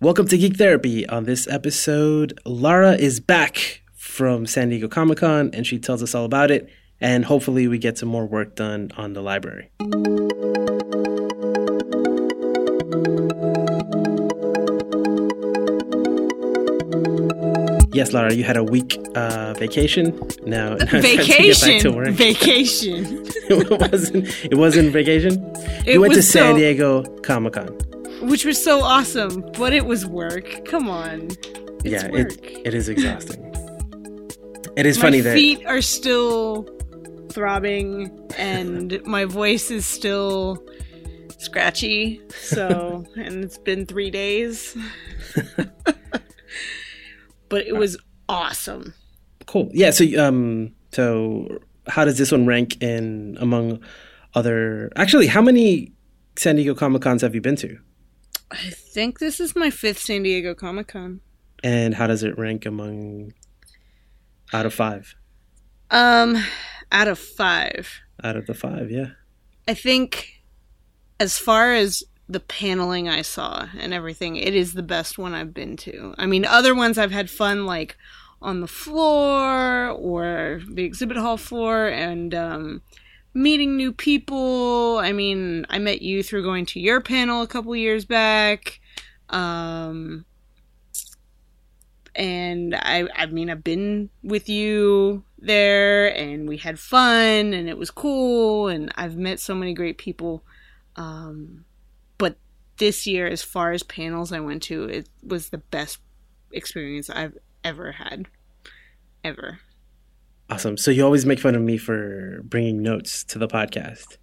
[0.00, 1.08] Welcome to Geek Therapy.
[1.08, 6.14] On this episode, Lara is back from San Diego Comic Con and she tells us
[6.14, 6.68] all about it.
[7.00, 9.70] And hopefully, we get some more work done on the library.
[17.92, 20.12] Yes, Lara, you had a week uh, vacation.
[20.44, 22.14] Now, now it's to get back Vacation.
[22.14, 23.26] Vacation.
[23.48, 24.44] it wasn't.
[24.44, 25.42] It wasn't vacation.
[25.86, 27.95] It you went to San so- Diego Comic Con.
[28.22, 30.64] Which was so awesome, but it was work.
[30.64, 31.28] Come on.
[31.84, 33.42] It's Yeah, it, it is exhausting.
[34.76, 36.68] It is my funny that feet are still
[37.30, 40.66] throbbing and my voice is still
[41.38, 42.20] scratchy.
[42.30, 44.76] So, and it's been three days.
[47.48, 47.96] but it was
[48.28, 48.94] awesome.
[49.46, 49.70] cool.
[49.72, 49.90] Yeah.
[49.90, 53.80] So, um, so how does this one rank in among
[54.34, 54.90] other?
[54.96, 55.92] Actually, how many
[56.36, 57.78] San Diego Comic Cons have you been to?
[58.50, 61.20] I think this is my fifth San Diego Comic Con.
[61.62, 63.32] And how does it rank among
[64.52, 65.14] out of five?
[65.90, 66.42] Um,
[66.92, 67.88] out of five.
[68.22, 69.10] Out of the five, yeah.
[69.66, 70.42] I think
[71.18, 75.54] as far as the paneling I saw and everything, it is the best one I've
[75.54, 76.14] been to.
[76.18, 77.96] I mean, other ones I've had fun like
[78.42, 82.82] on the floor or the exhibit hall floor and um,
[83.36, 84.98] meeting new people.
[84.98, 88.80] I mean, I met you through going to your panel a couple years back.
[89.28, 90.24] Um,
[92.14, 97.76] and I, I mean, I've been with you there, and we had fun, and it
[97.76, 100.42] was cool, and I've met so many great people.
[100.96, 101.66] Um,
[102.16, 102.38] but
[102.78, 105.98] this year, as far as panels I went to, it was the best
[106.52, 108.28] experience I've ever had,
[109.22, 109.58] ever.
[110.48, 110.76] Awesome.
[110.76, 114.16] So you always make fun of me for bringing notes to the podcast.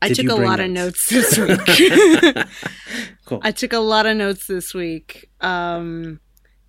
[0.00, 1.10] I Did took a lot of notes?
[1.10, 2.46] notes this week.
[3.24, 3.40] Cool.
[3.42, 6.20] I took a lot of notes this week um,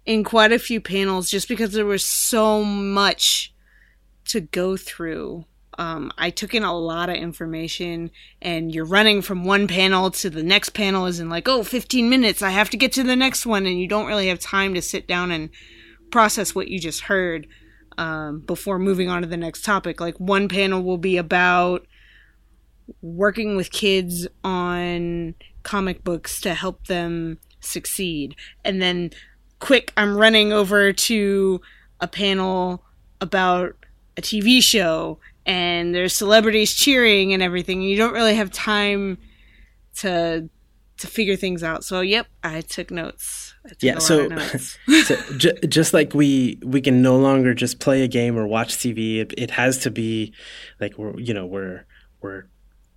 [0.07, 3.53] in quite a few panels just because there was so much
[4.29, 5.45] to go through.
[5.77, 8.09] Um, I took in a lot of information,
[8.41, 12.09] and you're running from one panel to the next panel is in like, oh, 15
[12.09, 12.41] minutes.
[12.41, 14.81] I have to get to the next one, and you don't really have time to
[14.81, 15.51] sit down and
[16.09, 17.47] process what you just heard
[17.97, 19.99] um, before moving on to the next topic.
[19.99, 21.85] Like, one panel will be about
[23.01, 28.35] working with kids on comic books to help them succeed.
[28.63, 29.11] And then,
[29.59, 31.61] quick, I'm running over to
[31.99, 32.83] a panel
[33.19, 33.75] about
[34.15, 37.81] a TV show, and there's celebrities cheering and everything.
[37.81, 39.17] You don't really have time
[39.97, 40.49] to
[40.97, 41.83] to figure things out.
[41.83, 43.53] So, yep, I took notes.
[43.65, 44.77] I took Yeah, so- notes.
[45.05, 48.75] so j- just like we we can no longer just play a game or watch
[48.77, 50.33] TV, it, it has to be
[50.79, 51.85] like we're you know we're
[52.21, 52.45] we're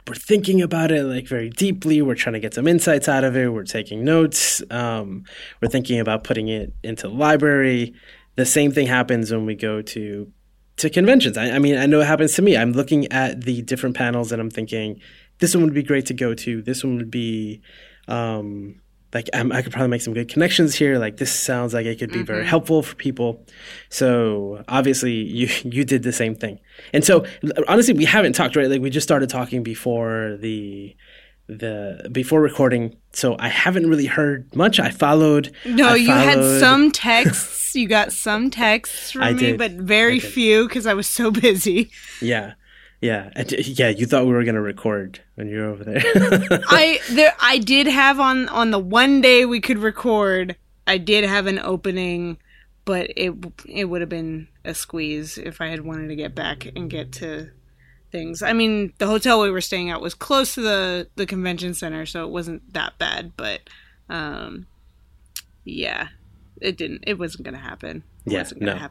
[0.09, 2.03] we're thinking about it like very deeply.
[2.03, 3.53] We're trying to get some insights out of it.
[3.53, 4.63] We're taking notes.
[4.71, 5.25] Um,
[5.61, 7.95] we're thinking about putting it into the library.
[8.37, 10.33] The same thing happens when we go to
[10.79, 11.37] to conventions.
[11.37, 12.57] I, I mean, I know it happens to me.
[12.57, 14.99] I'm looking at the different panels and I'm thinking
[15.39, 16.63] this one would be great to go to.
[16.63, 17.61] This one would be
[18.11, 18.81] um,
[19.13, 20.99] like um, I could probably make some good connections here.
[20.99, 23.45] Like this sounds like it could be very helpful for people.
[23.89, 26.61] So obviously you you did the same thing.
[26.93, 27.27] And so
[27.69, 28.69] honestly, we haven't talked right.
[28.69, 30.95] Like we just started talking before the
[31.49, 32.97] the before recording.
[33.13, 34.79] So I haven't really heard much.
[34.79, 35.53] I followed.
[35.65, 37.75] No, I you had some texts.
[37.75, 39.59] You got some texts from I me, did.
[39.59, 41.91] but very few because I was so busy.
[42.21, 42.55] Yeah,
[43.01, 43.89] yeah, yeah.
[43.89, 46.03] You thought we were gonna record when you were over there.
[46.69, 50.57] I there I did have on on the one day we could record.
[50.87, 52.37] I did have an opening,
[52.85, 53.33] but it
[53.67, 57.13] it would have been a squeeze if I had wanted to get back and get
[57.13, 57.51] to
[58.11, 58.43] things.
[58.43, 62.05] I mean, the hotel we were staying at was close to the the convention center,
[62.05, 63.33] so it wasn't that bad.
[63.37, 63.61] But
[64.11, 64.67] um,
[65.65, 66.09] yeah,
[66.61, 67.05] it didn't.
[67.07, 68.05] It wasn't gonna happen.
[68.27, 68.75] Yeah, no.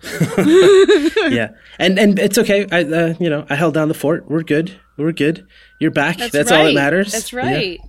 [1.29, 2.65] yeah, and and it's okay.
[2.71, 4.29] I uh, you know I held down the fort.
[4.29, 4.79] We're good.
[4.97, 5.45] We're good.
[5.79, 6.17] You're back.
[6.17, 7.11] That's, all that matters.
[7.11, 7.39] That's Yeah.
[7.39, 7.79] right.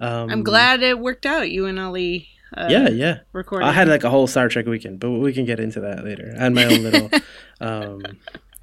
[0.00, 1.50] Um, I'm glad it worked out.
[1.50, 2.28] You and Ali.
[2.56, 3.18] Uh, Yeah, yeah.
[3.32, 3.68] recording.
[3.68, 6.34] I had like a whole Star Trek weekend, but we can get into that later.
[6.38, 7.10] I had my own little
[7.60, 8.02] um,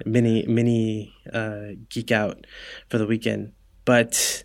[0.04, 2.46] mini mini uh, geek out
[2.88, 3.52] for the weekend,
[3.84, 4.44] but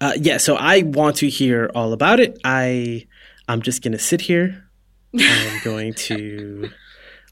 [0.00, 0.36] uh, yeah.
[0.36, 2.38] So I want to hear all about it.
[2.44, 3.06] I
[3.48, 4.62] I'm just gonna sit here.
[5.18, 6.68] I'm going to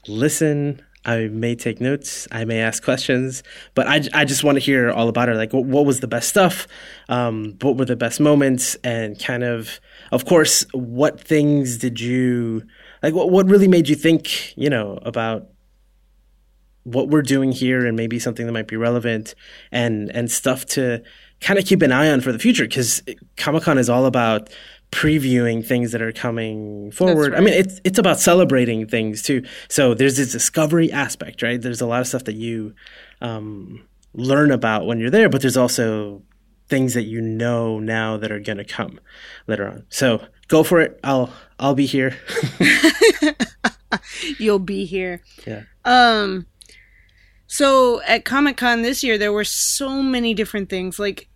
[0.07, 0.81] listen.
[1.07, 2.27] I may take notes.
[2.31, 3.43] I may ask questions,
[3.75, 5.35] but I, I just want to hear all about it.
[5.35, 6.67] Like, what, what was the best stuff?
[7.09, 8.75] Um, what were the best moments?
[8.83, 9.79] And kind of,
[10.11, 12.63] of course, what things did you
[13.03, 13.13] like?
[13.13, 15.49] What, what really made you think, you know, about
[16.85, 19.33] what we're doing here and maybe something that might be relevant
[19.71, 21.01] and and stuff to
[21.41, 23.01] kind of keep an eye on for the future because
[23.37, 24.49] Comic Con is all about
[24.95, 27.33] previewing things that are coming forward.
[27.33, 27.41] right.
[27.41, 29.43] I mean, it's it's about celebrating things too.
[29.67, 31.61] So there's this discovery aspect, right?
[31.61, 32.73] There's a lot of stuff that you
[33.19, 36.23] um, learn about when you're there, but there's also
[36.69, 38.97] things that you know now that are going to come
[39.47, 39.85] later on.
[39.89, 40.97] So go for it.
[41.03, 42.17] I'll I'll be here.
[44.39, 45.21] You'll be here.
[45.45, 45.63] yeah.
[45.83, 46.47] Um
[47.47, 51.27] so at Comic Con this year there were so many different things like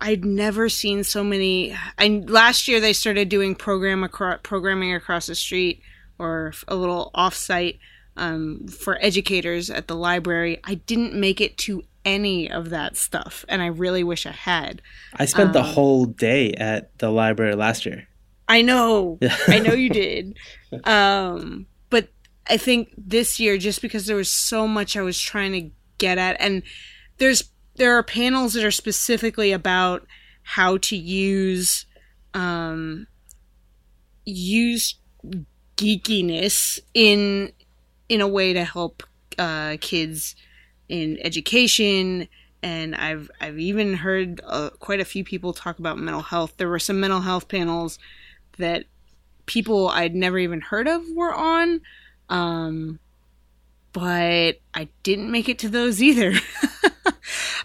[0.00, 5.26] I'd never seen so many I last year they started doing program across programming across
[5.26, 5.80] the street
[6.18, 7.78] or a little offsite
[8.16, 10.58] um, for educators at the library.
[10.64, 14.80] I didn't make it to any of that stuff and I really wish I had.
[15.14, 18.08] I spent the Um, whole day at the library last year.
[18.48, 19.18] I know.
[19.48, 20.36] I know you did.
[20.84, 22.08] Um, but
[22.48, 26.16] I think this year, just because there was so much I was trying to get
[26.16, 26.62] at, and
[27.18, 30.06] there's there are panels that are specifically about
[30.42, 31.86] how to use
[32.34, 33.06] um,
[34.24, 34.96] use
[35.76, 37.52] geekiness in
[38.08, 39.02] in a way to help
[39.38, 40.36] uh, kids
[40.88, 42.28] in education
[42.62, 46.54] and I've I've even heard uh, quite a few people talk about mental health.
[46.56, 47.98] There were some mental health panels
[48.58, 48.84] that
[49.46, 51.80] people I'd never even heard of were on,
[52.28, 52.98] um,
[53.92, 56.32] but I didn't make it to those either.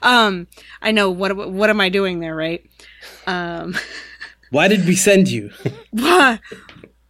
[0.01, 0.47] um,
[0.81, 2.67] I know what what am I doing there, right?
[3.27, 3.75] Um,
[4.51, 5.51] Why did we send you?
[5.91, 6.39] why?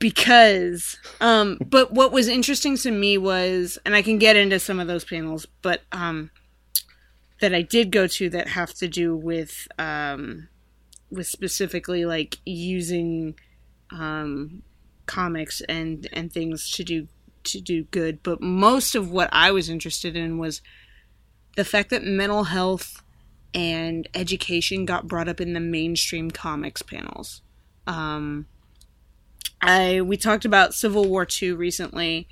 [0.01, 4.79] because um but what was interesting to me was and I can get into some
[4.79, 6.31] of those panels but um
[7.39, 10.49] that I did go to that have to do with um
[11.11, 13.35] with specifically like using
[13.91, 14.63] um
[15.05, 17.07] comics and and things to do
[17.43, 20.63] to do good but most of what I was interested in was
[21.55, 23.03] the fact that mental health
[23.53, 27.41] and education got brought up in the mainstream comics panels
[27.87, 28.45] um
[29.61, 32.27] I we talked about Civil War II recently,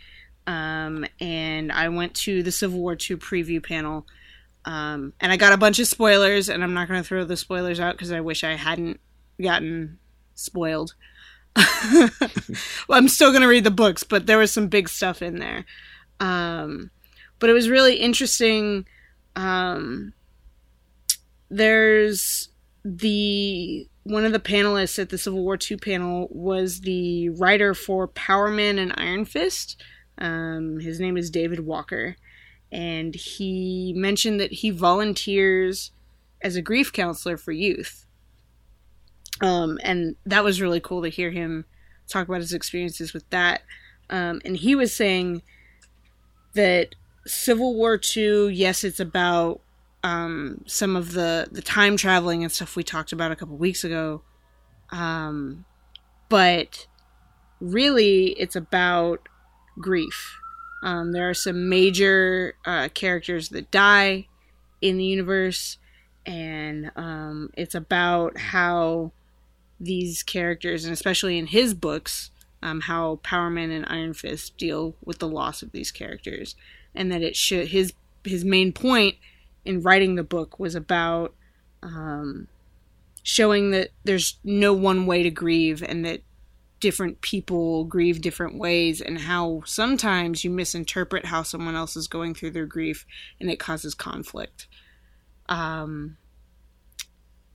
[0.48, 4.08] um, and I went to the Civil War II preview panel,
[4.66, 7.38] um, and I got a bunch of spoilers, and I'm not going to throw the
[7.38, 9.00] spoilers out because I wish I hadn't
[9.40, 10.00] gotten
[10.34, 10.96] spoiled.
[11.56, 12.10] well,
[12.90, 15.66] I'm still going to read the books, but there was some big stuff in there.
[16.20, 16.90] Um,
[17.38, 18.88] but it was really interesting.
[19.40, 20.12] Um,
[21.50, 22.50] there's
[22.84, 28.08] the one of the panelists at the Civil War II panel was the writer for
[28.10, 29.82] Power Man and Iron Fist.
[30.18, 32.18] Um, his name is David Walker,
[32.72, 35.92] and he mentioned that he volunteers
[36.42, 38.06] as a grief counselor for youth.
[39.42, 41.64] Um, and that was really cool to hear him
[42.10, 43.62] talk about his experiences with that.
[44.10, 45.44] Um, and he was saying
[46.56, 46.96] that
[47.30, 49.62] Civil War II, yes, it's about
[50.04, 53.84] um, some of the the time traveling and stuff we talked about a couple weeks
[53.84, 54.22] ago.
[54.92, 55.66] Um,
[56.30, 56.88] but
[57.60, 59.28] really, it's about
[59.80, 60.40] grief.
[60.82, 64.28] Um, there are some major uh, characters that die
[64.82, 65.78] in the universe,
[66.26, 69.12] and um, it's about how
[69.80, 74.96] these characters, and especially in his books, um, how Power Man and Iron Fist deal
[75.04, 76.56] with the loss of these characters,
[76.96, 77.94] and that it should his
[78.24, 79.16] his main point
[79.66, 81.34] in writing the book was about
[81.84, 82.48] um,
[83.24, 86.22] showing that there's no one way to grieve and that
[86.80, 92.34] different people grieve different ways and how sometimes you misinterpret how someone else is going
[92.34, 93.06] through their grief
[93.40, 94.68] and it causes conflict.
[95.50, 96.18] Um,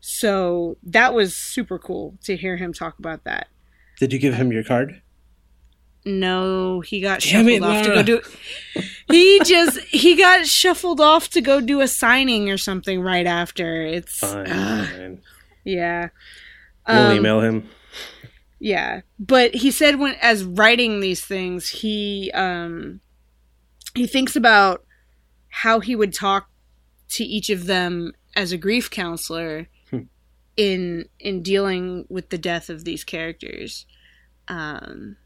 [0.01, 3.49] so that was super cool to hear him talk about that.
[3.99, 5.01] Did you give him your card?
[6.07, 8.21] No, he got Damn shuffled it, off to go do.
[9.11, 13.83] He just he got shuffled off to go do a signing or something right after.
[13.83, 14.47] It's Fine.
[14.51, 15.23] ugh, fine.
[15.65, 16.09] yeah.
[16.87, 17.69] We'll Um, email him.
[18.61, 23.01] Yeah, but he said when as writing these things, he um
[23.95, 24.85] he thinks about
[25.49, 26.51] how he would talk
[27.11, 30.01] to each of them as a grief counselor Hmm.
[30.57, 33.87] in in dealing with the death of these characters.
[34.49, 35.17] Um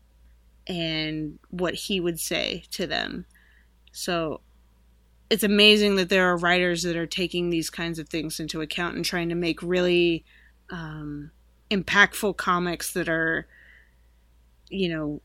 [0.68, 3.24] and what he would say to them.
[3.92, 4.42] So
[5.30, 8.96] it's amazing that there are writers that are taking these kinds of things into account
[8.96, 10.24] and trying to make really
[10.70, 11.30] um,
[11.70, 13.46] impactful comics that are,
[14.68, 15.20] you know,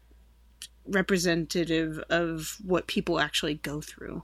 [0.85, 4.23] representative of what people actually go through.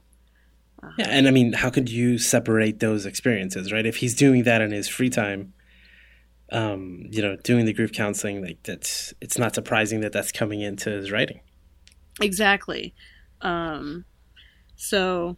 [0.98, 3.84] Yeah, and I mean, how could you separate those experiences, right?
[3.84, 5.52] If he's doing that in his free time,
[6.50, 10.60] um, you know, doing the group counseling, like that's it's not surprising that that's coming
[10.60, 11.40] into his writing.
[12.20, 12.94] Exactly.
[13.40, 14.04] Um,
[14.76, 15.36] so,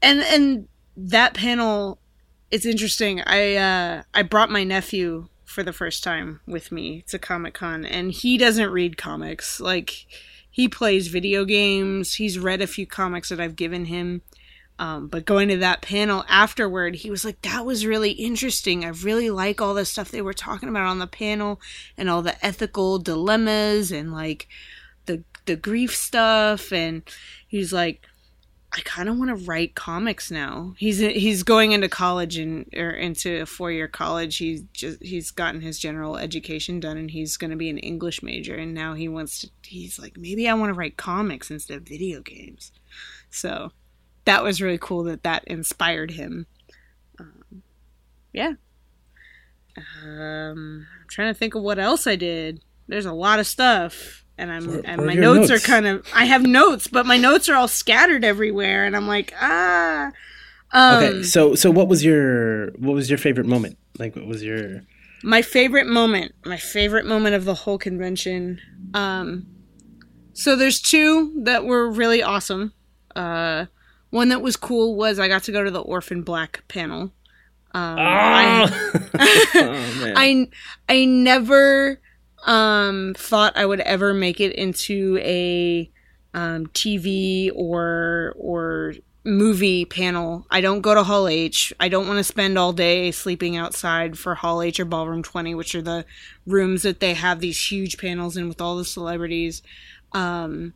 [0.00, 1.98] and and that panel,
[2.50, 3.20] it's interesting.
[3.22, 7.84] I uh, I brought my nephew for the first time with me to Comic Con,
[7.84, 9.60] and he doesn't read comics.
[9.60, 10.06] Like
[10.50, 12.14] he plays video games.
[12.14, 14.22] He's read a few comics that I've given him.
[14.78, 18.84] Um, but going to that panel afterward, he was like, "That was really interesting.
[18.84, 21.60] I really like all the stuff they were talking about on the panel,
[21.96, 24.48] and all the ethical dilemmas, and like
[25.06, 27.02] the the grief stuff." And
[27.46, 28.02] he's like,
[28.76, 30.74] I kind of want to write comics now.
[30.76, 34.38] He's he's going into college and or into a four year college.
[34.38, 38.20] He's just he's gotten his general education done and he's going to be an English
[38.20, 38.56] major.
[38.56, 39.50] And now he wants to.
[39.62, 42.72] He's like maybe I want to write comics instead of video games.
[43.30, 43.70] So
[44.24, 46.46] that was really cool that that inspired him.
[47.18, 47.62] Um,
[48.32, 48.52] yeah.
[49.76, 52.62] Um, I'm trying to think of what else I did.
[52.86, 55.64] There's a lot of stuff and I'm Where- and where my notes, notes?
[55.64, 59.06] are kind of I have notes, but my notes are all scattered everywhere, and I'm
[59.06, 60.10] like ah.
[60.72, 63.78] Um, okay, so so what was your what was your favorite moment?
[63.98, 64.82] Like what was your
[65.22, 68.60] my favorite moment, my favorite moment of the whole convention.
[68.92, 69.46] Um,
[70.32, 72.72] so there's two that were really awesome.
[73.14, 73.66] Uh,
[74.14, 77.12] one that was cool was I got to go to the Orphan Black panel.
[77.72, 78.70] Um, I,
[79.54, 80.12] oh.
[80.16, 80.48] I
[80.88, 82.00] I never
[82.46, 85.90] um thought I would ever make it into a
[86.32, 88.94] um TV or or
[89.24, 90.46] movie panel.
[90.48, 91.72] I don't go to Hall H.
[91.80, 95.56] I don't want to spend all day sleeping outside for Hall H or Ballroom 20,
[95.56, 96.04] which are the
[96.46, 99.60] rooms that they have these huge panels in with all the celebrities.
[100.12, 100.72] Um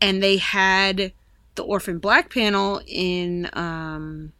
[0.00, 1.12] and they had
[1.54, 4.32] the Orphan Black panel in um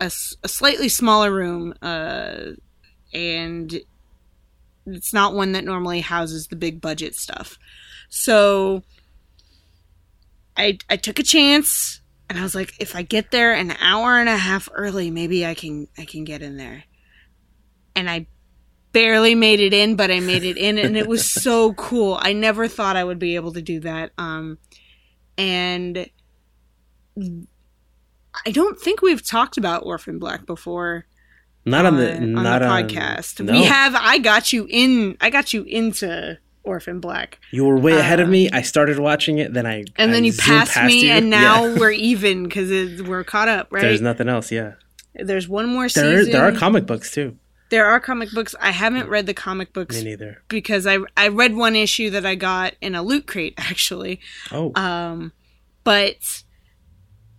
[0.00, 2.52] a, a slightly smaller room uh
[3.12, 3.80] and
[4.86, 7.58] it's not one that normally houses the big budget stuff.
[8.08, 8.82] So
[10.56, 14.18] I I took a chance and I was like if I get there an hour
[14.18, 16.84] and a half early maybe I can I can get in there.
[17.94, 18.26] And I
[18.92, 22.18] barely made it in but I made it in and it was so cool.
[22.20, 24.58] I never thought I would be able to do that um
[25.38, 26.08] and
[28.44, 31.06] I don't think we've talked about Orphan Black before
[31.64, 33.44] not on the on, on not the on podcast.
[33.44, 33.52] No.
[33.52, 33.94] We have.
[33.94, 35.16] I got you in.
[35.20, 38.50] I got you into Orphan Black, You were way ahead of uh, me.
[38.50, 41.10] I started watching it, then I and I then you passed me, you.
[41.12, 41.78] and now Yeah.
[41.78, 43.68] we're even because we're caught up.
[43.70, 43.82] Right?
[43.82, 44.50] there's nothing else.
[44.52, 44.72] Yeah,
[45.14, 46.32] There's one more there season.
[46.32, 47.36] there are comic books too.
[47.70, 48.54] There are comic books.
[48.60, 50.42] I haven't read the comic books Me neither.
[50.48, 54.20] because I I read one issue that I got in a loot crate actually.
[54.52, 55.32] Oh, Um,
[55.84, 56.42] but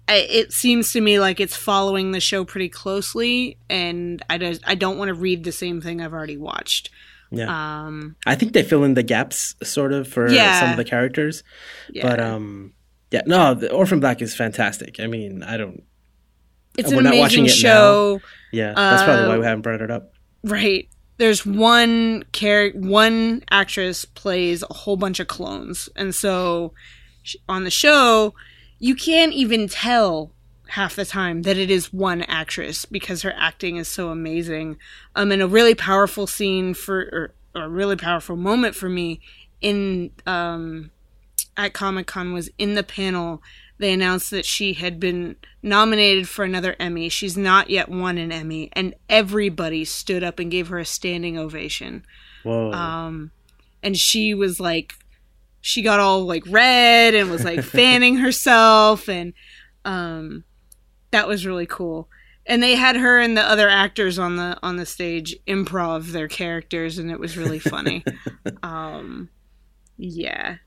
[0.10, 4.60] I, it seems to me like it's following the show pretty closely, and I don't
[4.66, 6.90] I don't want to read the same thing I've already watched.
[7.30, 7.48] yeah.
[7.86, 10.60] Um, I think they fill in the gaps sort of for Yeah.
[10.62, 11.44] some of the characters,
[11.90, 12.04] yeah.
[12.10, 12.74] but um,
[13.12, 13.22] yeah.
[13.26, 15.00] No, the Orphan Black is fantastic.
[15.02, 15.84] I mean, I don't.
[16.78, 18.22] it's an amazing show.
[18.54, 20.14] Yeah, that's probably Uh, why we haven't brought it up.
[20.48, 20.88] Right.
[21.18, 26.74] There's one char- one actress plays a whole bunch of clones, and so
[27.50, 28.34] on the show,
[28.80, 30.32] you can't even tell
[30.70, 34.78] half the time that it is one actress because her acting is so amazing.
[35.16, 39.20] Um, and a really powerful scene for, or, or a really powerful moment for me
[39.62, 40.92] in um
[41.56, 43.42] at Comic Con was in the panel.
[43.80, 47.10] They announced that she had been nominated for another Emmy.
[47.10, 51.38] She's not yet won an Emmy, and everybody stood up and gave her a standing
[51.38, 52.04] ovation.
[52.44, 52.72] Whoa.
[52.72, 53.32] Um,
[53.84, 54.94] and she was like,
[55.62, 59.34] she got all like red and was like fanning herself, and
[59.86, 60.44] um,
[61.12, 62.10] that was really cool.
[62.46, 66.28] And they had her and the other actors on the on the stage improv their
[66.28, 68.04] characters, and it was really funny.
[68.64, 69.30] um,
[69.98, 70.58] yeah,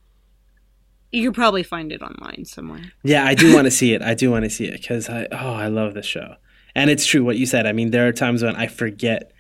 [1.13, 2.81] you could probably find it online somewhere.
[3.03, 4.03] Yeah, I do want to see it.
[4.03, 6.37] I do want to see it because I oh I love this show,
[6.75, 7.67] and it's true what you said.
[7.67, 9.33] I mean, there are times when I forget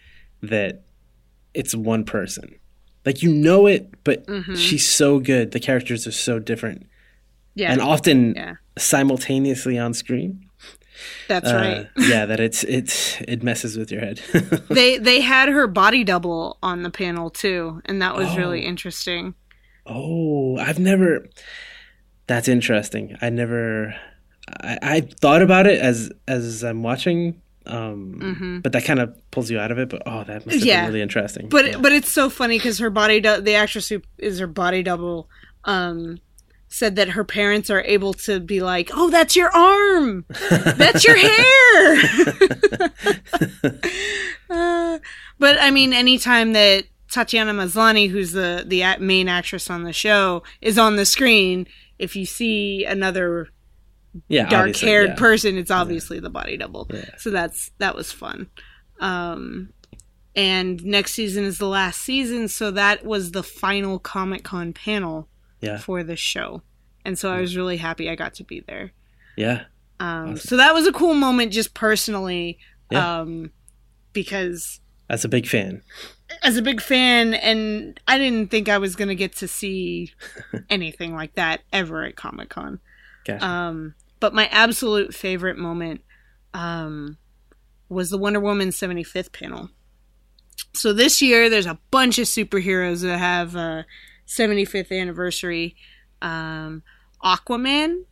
[0.42, 0.82] that
[1.54, 2.54] it's one person.
[3.06, 4.56] Like you know it, but Mhm.
[4.56, 5.52] she's so good.
[5.52, 6.86] The characters are so different,
[7.54, 10.44] Yeah, and often yeah, simultaneously on screen.
[11.28, 11.88] that's Uh, right.
[12.10, 14.20] yeah, that it's it's it messes with your head.
[14.68, 18.36] They they had her body double on the panel too, and that was Oh.
[18.36, 19.34] really interesting.
[19.90, 21.26] Oh, I've never.
[22.26, 23.16] That's interesting.
[23.20, 23.94] I never.
[24.62, 28.62] I, I thought about it as as I'm watching, um, Mhm.
[28.62, 29.88] but that kind of pulls you out of it.
[29.88, 30.80] But oh, that must have Yeah.
[30.82, 31.49] been really interesting.
[31.49, 31.78] But Yeah.
[31.78, 35.28] but it's so funny because her body dou- the actress who is her body double
[35.64, 36.18] um
[36.73, 40.25] said that her parents are able to be like, "Oh, that's your arm.
[40.76, 42.90] That's your hair."
[44.49, 44.99] Uh,
[45.38, 50.42] but I mean, anytime that Tatiana Maslany, who's the the main actress on the show,
[50.60, 51.66] is on the screen,
[51.98, 53.48] if you see another
[54.28, 55.14] yeah, dark haired yeah.
[55.16, 56.86] person, it's obviously the body double.
[56.92, 57.04] Yeah.
[57.18, 58.48] So that's that was fun.
[59.00, 59.70] Um,
[60.36, 65.28] and next season is the last season, so that was the final Comic Con panel
[65.60, 65.78] Yeah.
[65.78, 66.62] for the show,
[67.04, 68.92] and so I was really happy I got to be there.
[69.36, 69.64] Yeah.
[69.98, 70.36] Um, Awesome.
[70.36, 72.58] So that was a cool moment, just personally,
[72.90, 73.20] Yeah.
[73.20, 73.50] um,
[74.12, 75.82] because As a big fan.
[76.42, 80.12] As a big fan, and I didn't think I was gonna get to see
[80.70, 82.80] anything like that ever at Comic Con.
[83.25, 83.44] Gotcha.
[83.44, 86.02] Um, but my absolute favorite moment
[86.54, 87.16] um,
[87.88, 89.70] was the Wonder Woman 75th panel.
[90.75, 93.87] So this year, there's a bunch of superheroes that have a
[94.26, 95.75] 75th anniversary.
[96.22, 96.82] Um,
[97.25, 98.04] Aquaman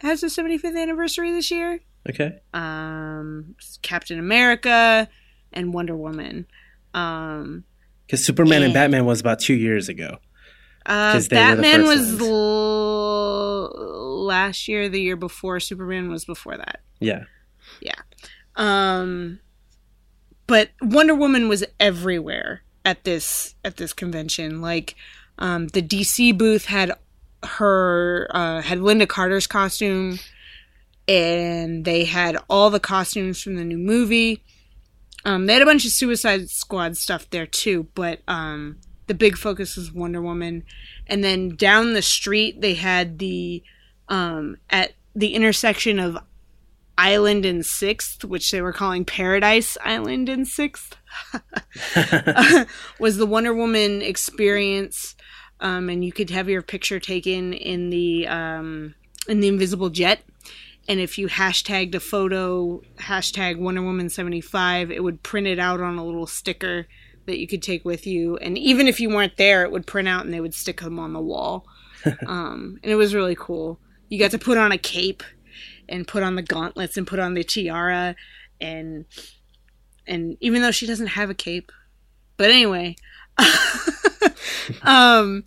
[0.00, 1.80] has a 75th anniversary this year.
[2.08, 2.38] okay.
[2.54, 5.08] Um, Captain America
[5.52, 6.46] and Wonder Woman.
[6.94, 7.64] Um,
[8.06, 8.80] Because Superman and Yeah.
[8.82, 10.18] Batman was about two years ago.
[10.86, 14.88] uh, Batman was l- last year.
[14.88, 16.80] The year before, Superman was before that.
[17.00, 17.24] Yeah.
[17.80, 17.94] Yeah.
[18.56, 19.40] Um,
[20.46, 24.60] but Wonder Woman was everywhere at this at this convention.
[24.60, 24.96] Like,
[25.38, 26.92] um, the DC booth had
[27.44, 30.18] her uh, had Lynda Carter's costume,
[31.06, 34.42] and they had all the costumes from the new movie.
[35.24, 39.36] Um, they had a bunch of Suicide Squad stuff there too, but um, the big
[39.36, 40.64] focus was Wonder Woman.
[41.06, 43.62] And then down the street, they had the
[44.08, 46.18] um, at the intersection of
[46.96, 50.96] Island and Sixth, which they were calling Paradise Island and Sixth,
[52.98, 55.16] was the Wonder Woman experience.
[55.60, 58.94] Um, and you could have your picture taken in the um,
[59.28, 60.22] in the invisible jet.
[60.90, 65.80] And if you hashtagged a photo, hashtag Wonder Woman 75, it would print it out
[65.80, 66.88] on a little sticker
[67.26, 68.36] that you could take with you.
[68.38, 70.98] And even if you weren't there, it would print out and they would stick them
[70.98, 71.64] on the wall.
[72.26, 73.78] um, and it was really cool.
[74.08, 75.22] You got to put on a cape
[75.88, 78.16] and put on the gauntlets and put on the tiara
[78.60, 79.04] and
[80.08, 81.70] and even though she doesn't have a cape
[82.36, 82.96] but anyway
[84.82, 85.44] um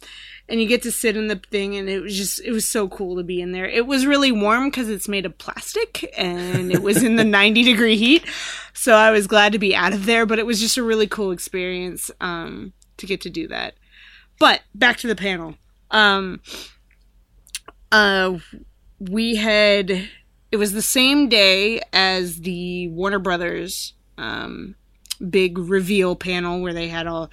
[0.54, 2.88] and you get to sit in the thing and it was just it was so
[2.88, 3.66] cool to be in there.
[3.66, 7.64] It was really warm because it's made of plastic and it was in the 90
[7.64, 8.24] degree heat.
[8.72, 11.08] So i was glad to be out of there but it was just a really
[11.08, 13.74] cool experience um to get to do that.
[14.38, 15.56] But back to the panel.
[15.90, 16.40] Um
[17.92, 18.38] uh
[19.00, 20.08] we had
[20.52, 24.76] it was the same day as the Warner Brothers um,
[25.28, 27.32] big reveal panel where they had all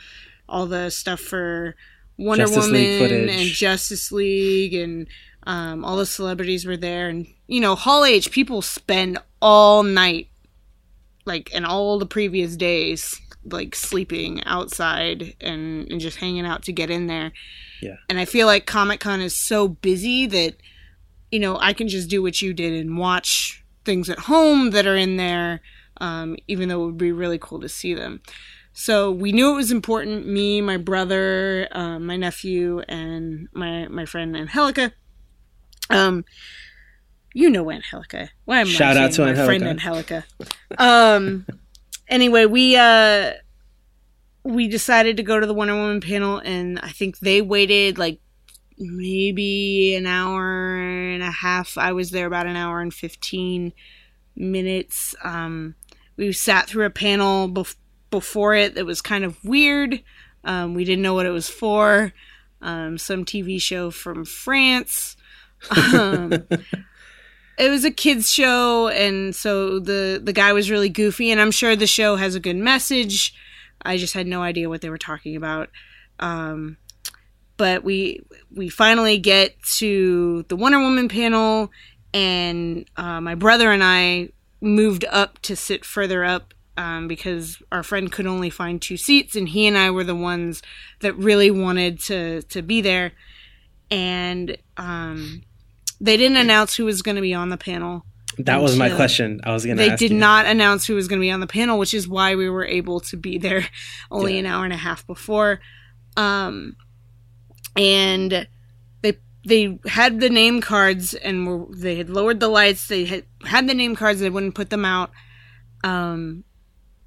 [0.49, 1.77] all the stuff for
[2.21, 5.07] Wonder Justice Woman and Justice League and
[5.45, 10.29] um, all the celebrities were there and you know Hall H people spend all night
[11.25, 16.73] like and all the previous days like sleeping outside and, and just hanging out to
[16.73, 17.33] get in there.
[17.81, 17.97] Yeah.
[18.11, 20.57] And I feel like Comic Con is so busy that
[21.31, 24.87] you know, I can just do what you did and watch things at home that
[24.87, 25.61] are in there,
[26.01, 28.21] um, even though it would be really cool to see them.
[28.73, 30.27] So we knew it was important.
[30.27, 34.93] Me, my brother, uh, my nephew, and my my friend Angelica.
[35.91, 36.25] Um,
[37.35, 38.31] you know Angelica.
[38.45, 40.25] Why am I Shout out saying to my friend Angelica.
[40.39, 40.83] Angelica?
[40.83, 41.47] Um.
[42.09, 43.33] anyway, we uh
[44.45, 48.21] we decided to go to the Wonder Woman panel, and I think they waited like
[48.79, 51.77] maybe an hour and a half.
[51.77, 53.73] I was there about an hour and 15
[54.37, 55.15] minutes.
[55.23, 55.75] Um,
[56.17, 57.77] we sat through a panel bef-
[58.11, 60.03] before it that was kind of weird.
[60.45, 62.13] Um, we didn't know what it was for.
[62.63, 65.17] Um, some TV show from France.
[65.71, 66.33] Um,
[67.59, 71.31] it was a kids show, and so the the guy was really goofy.
[71.31, 73.35] And I'm sure the show has a good message.
[73.83, 75.71] I just had no idea what they were talking about.
[76.19, 76.77] Um,
[77.57, 78.21] but we
[78.55, 81.71] we finally get to the Wonder Woman panel,
[82.13, 87.83] and uh, my brother and I moved up to sit further up um, because our
[87.83, 90.63] friend could only find two seats, and he and I were the ones
[91.01, 93.13] that really wanted to to be there.
[93.91, 95.43] And um,
[96.01, 98.05] they didn't announce who was going to be on the panel.
[98.39, 99.41] That was my question.
[99.45, 100.17] I was going to They did you.
[100.17, 102.65] not announce who was going to be on the panel, which is why we were
[102.65, 103.67] able to be there
[104.11, 104.41] only Yeah.
[104.41, 105.61] an hour and a half before.
[106.17, 106.77] Um,
[107.77, 108.47] and
[109.03, 112.87] they they had the name cards and were they had lowered the lights.
[112.89, 114.21] They had had the name cards.
[114.21, 115.11] They wouldn't put them out.
[115.83, 116.45] Um,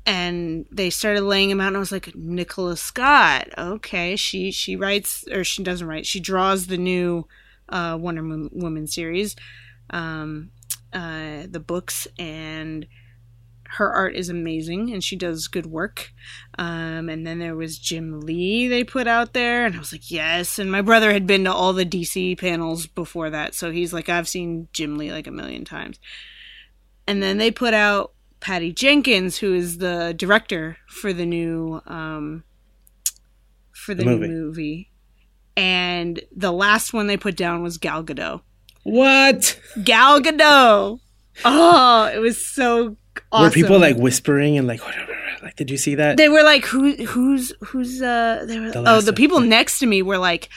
[0.06, 3.50] and they started laying them out, and I was like, Nicola Scott.
[3.58, 6.06] Okay, she she writes or she doesn't write.
[6.06, 7.28] She draws the new
[7.70, 9.36] uh, Wonder Woman series,
[9.90, 10.52] um,
[10.92, 12.86] uh, the books, and
[13.78, 16.12] her art is amazing, and she does good work.
[16.60, 20.12] Um, and then there was Jim Lee they put out there, and I was like,
[20.12, 20.60] yes.
[20.60, 24.10] And my brother had been to all the DC panels before that, so he's like,
[24.10, 26.00] I've seen Jim Lee like a million times.
[27.08, 28.13] And then they put out
[28.44, 32.44] Patty Jenkins, who is the director for the new um,
[33.72, 34.28] for the, The new movie.
[34.34, 34.90] movie.
[35.56, 38.42] And the last one they put down was Gal Gadot.
[38.84, 39.58] What?
[39.84, 41.00] Gal Gadot.
[41.46, 42.98] Oh, it was so
[43.32, 43.46] awesome.
[43.46, 44.82] Were people like whispering and like,
[45.42, 46.18] like, did you see that?
[46.18, 49.86] they were like, who, who's, who's, uh, they were, The oh, the people next to
[49.86, 50.50] me were like,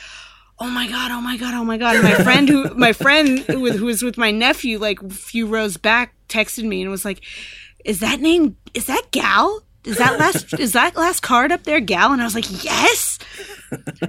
[0.59, 1.96] oh my god, oh my god, oh my god.
[1.96, 5.46] And my friend who, my friend who who was with my nephew, like a few
[5.46, 7.22] rows back, texted me and was like,
[7.87, 9.62] is that name, is that Gal?
[9.85, 12.12] Is that last, is that last card up there Gal?
[12.12, 13.18] And I was like, yes.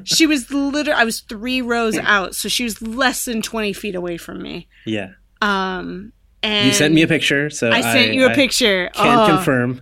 [0.03, 3.95] She was literally, I was three rows out, so she was less than 20 feet
[3.95, 4.67] away from me.
[4.85, 5.09] yeah.
[5.41, 6.13] Um,
[6.43, 8.89] and You sent me a picture, so I sent you a I picture.
[8.93, 9.27] Can Oh.
[9.35, 9.81] confirm.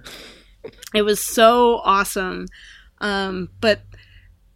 [0.94, 2.48] It was so awesome.
[3.00, 3.82] Um, but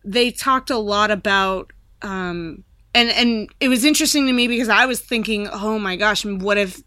[0.05, 1.71] they talked a lot about
[2.01, 6.23] um, and and it was interesting to me because I was thinking, oh my gosh,
[6.25, 6.81] what if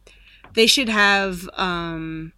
[0.54, 2.32] they should have um,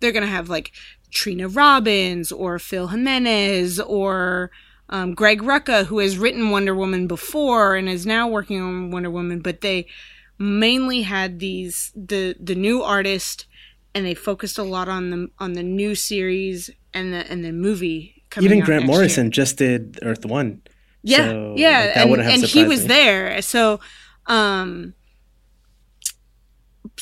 [0.00, 0.72] they're gonna have like
[1.10, 4.50] Trina Robbins or Phil Jimenez or
[4.90, 9.10] um, Greg Rucka, who has written Wonder Woman before and is now working on Wonder
[9.10, 9.86] Woman, but they
[10.38, 13.46] mainly had these the the new artist
[13.94, 17.52] and they focused a lot on the on the new series and the and the
[17.52, 18.98] movie coming Even Grant next year.
[18.98, 20.62] Morrison just did Earth One.
[21.02, 23.40] Yeah, So, yeah, like, and, and he was there.
[23.40, 23.80] So,
[24.26, 24.94] um,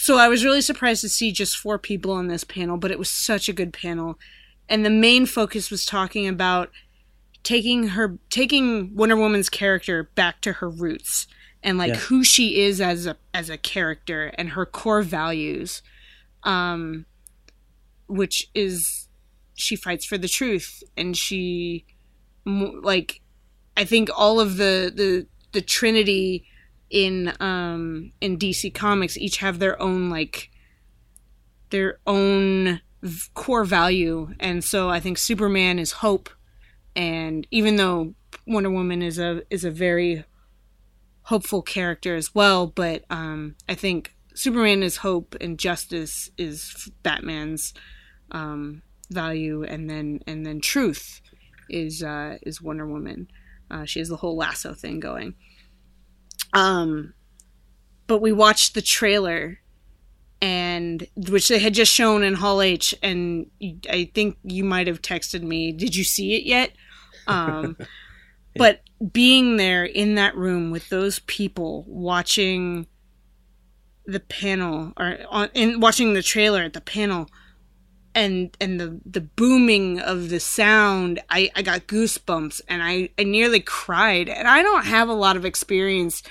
[0.06, 2.98] so I was really surprised to see just four people on this panel, but it
[2.98, 4.20] was such a good panel,
[4.68, 6.70] and the main focus was talking about
[7.42, 11.26] taking her, taking Wonder Woman's character back to her roots
[11.60, 11.96] and like Yeah.
[11.96, 15.82] who she is as a as a character and her core values,
[16.44, 17.04] um,
[18.06, 19.08] which is
[19.54, 21.84] she fights for the truth and she
[22.44, 23.22] like
[23.76, 26.44] I think all of the the the Trinity
[26.90, 30.50] in um in DC Comics each have their own like
[31.70, 34.28] their own v- core value.
[34.38, 36.30] And so I think Superman is hope.
[36.94, 38.14] And even though
[38.46, 40.24] Wonder Woman is a is a very
[41.22, 47.74] hopeful character as well but um I think Superman is hope and justice is Batman's
[48.30, 49.64] um value.
[49.64, 51.20] And then and then truth
[51.68, 53.28] is uh is Wonder Woman.
[53.68, 55.34] Uh, she has the whole lasso thing going.
[56.52, 57.14] Um,
[58.06, 59.60] but we watched the trailer,
[60.40, 63.50] and which they had just shown in Hall H, and
[63.90, 65.72] I think you might have texted me.
[65.72, 66.72] Did you see it yet?
[67.26, 67.76] Um,
[68.56, 68.82] but
[69.12, 72.86] being there in that room with those people watching
[74.06, 77.28] the panel or on in watching the trailer at the panel
[78.16, 83.22] and and the the booming of the sound i i got goosebumps and i i
[83.22, 84.28] nearly cried.
[84.28, 86.22] And i don't have a lot of experience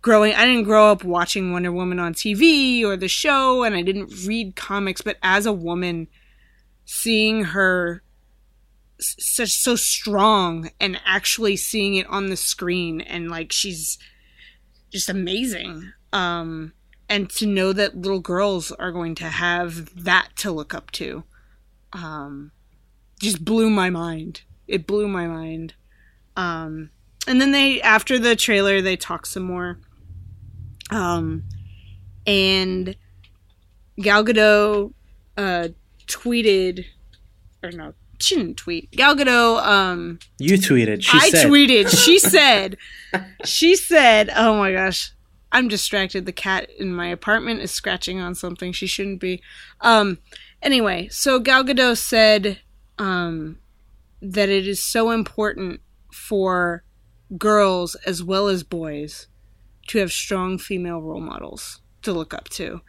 [0.00, 3.82] growing i didn't grow up watching wonder woman on tv or the show and i
[3.82, 6.06] didn't read comics but as a woman
[6.84, 8.02] seeing her
[9.00, 13.98] such so strong and actually seeing it on the screen and like she's
[14.90, 15.92] just amazing.
[16.12, 16.72] Um
[17.08, 21.24] and to know that little girls are going to have that to look up to
[21.92, 22.50] um
[23.20, 25.74] just blew my mind it blew my mind
[26.36, 26.90] um
[27.26, 29.78] and then they after the trailer they talk some more
[30.90, 31.42] um
[32.26, 32.94] and
[34.00, 34.92] gal gadot
[35.36, 35.68] uh
[36.06, 36.84] tweeted
[37.62, 41.02] or no she didn't tweet gal gadot um You tweeted.
[41.02, 41.46] She I said.
[41.46, 41.88] tweeted.
[42.04, 42.76] She said,
[43.44, 45.12] she said, oh my gosh,
[45.50, 46.26] I'm distracted.
[46.26, 49.42] The cat in my apartment is scratching on something she shouldn't be.
[49.80, 50.18] Um,
[50.62, 52.60] anyway, so Gal Gadot said,
[52.98, 53.58] um,
[54.20, 55.80] that it is so important
[56.12, 56.84] for
[57.36, 59.28] girls as well as boys
[59.88, 62.80] to have strong female role models to look up to.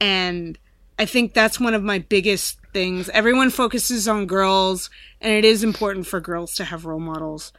[0.00, 0.58] And
[0.98, 3.08] I think that's one of my biggest things.
[3.10, 7.52] Everyone focuses on girls, and it is important for girls to have role models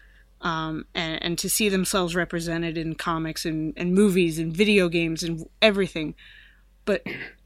[0.43, 5.23] um, and, and to see themselves represented in comics and, and movies and video games
[5.23, 6.13] and everything.
[6.85, 7.03] But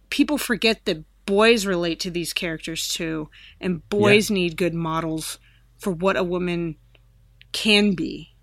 [0.09, 3.29] people forget that boys relate to these characters too,
[3.61, 5.39] and boys need good models
[5.77, 6.75] for what a woman
[7.51, 8.35] can be.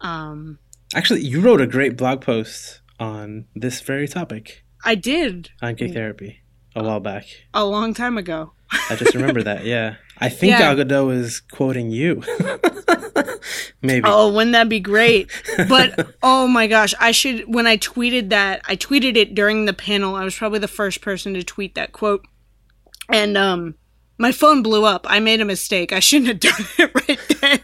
[0.00, 0.58] Um,
[0.94, 5.92] Actually, you wrote a great blog post on this very topic I did on Geek
[5.92, 6.42] Therapy
[6.76, 7.26] a while back.
[7.54, 8.52] a long time ago.
[8.90, 9.64] I just remember that.
[9.64, 10.74] Yeah, I think Yeah.
[10.74, 12.22] Gadot is quoting you.
[13.82, 14.06] Maybe.
[14.08, 15.30] Oh, wouldn't that be great?
[15.68, 19.72] But oh my gosh, I should when I tweeted that, I tweeted it during the
[19.72, 20.14] panel.
[20.16, 22.26] I was probably the first person to tweet that quote.
[23.08, 23.74] And um
[24.18, 25.06] my phone blew up.
[25.08, 25.92] I made a mistake.
[25.92, 27.60] I shouldn't have done it right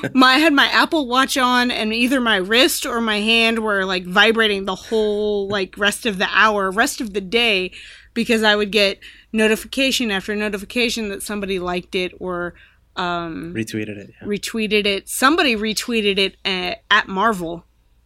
[0.00, 0.10] then.
[0.14, 3.84] my I had my Apple Watch on and either my wrist or my hand were
[3.84, 7.72] like vibrating the whole like rest of the hour, rest of the day
[8.14, 8.98] because I would get
[9.32, 12.54] notification after notification that somebody liked it or
[12.96, 14.10] um, Retweeted it.
[14.20, 14.26] Yeah.
[14.28, 15.08] retweeted it.
[15.08, 17.64] Somebody retweeted it at, at Marvel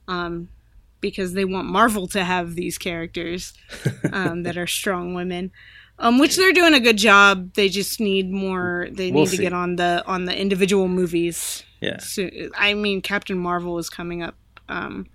[0.09, 0.49] um,
[1.01, 3.53] because they want Marvel to have these characters
[4.13, 5.53] um, that are strong women.
[6.01, 7.55] Um, which they're doing a good job.
[7.55, 8.87] They just need more.
[8.93, 11.65] They We'll need to get on the on the individual movies.
[11.81, 11.99] yeah.
[11.99, 14.37] So, I mean, Captain Marvel is coming up,
[14.69, 15.07] um,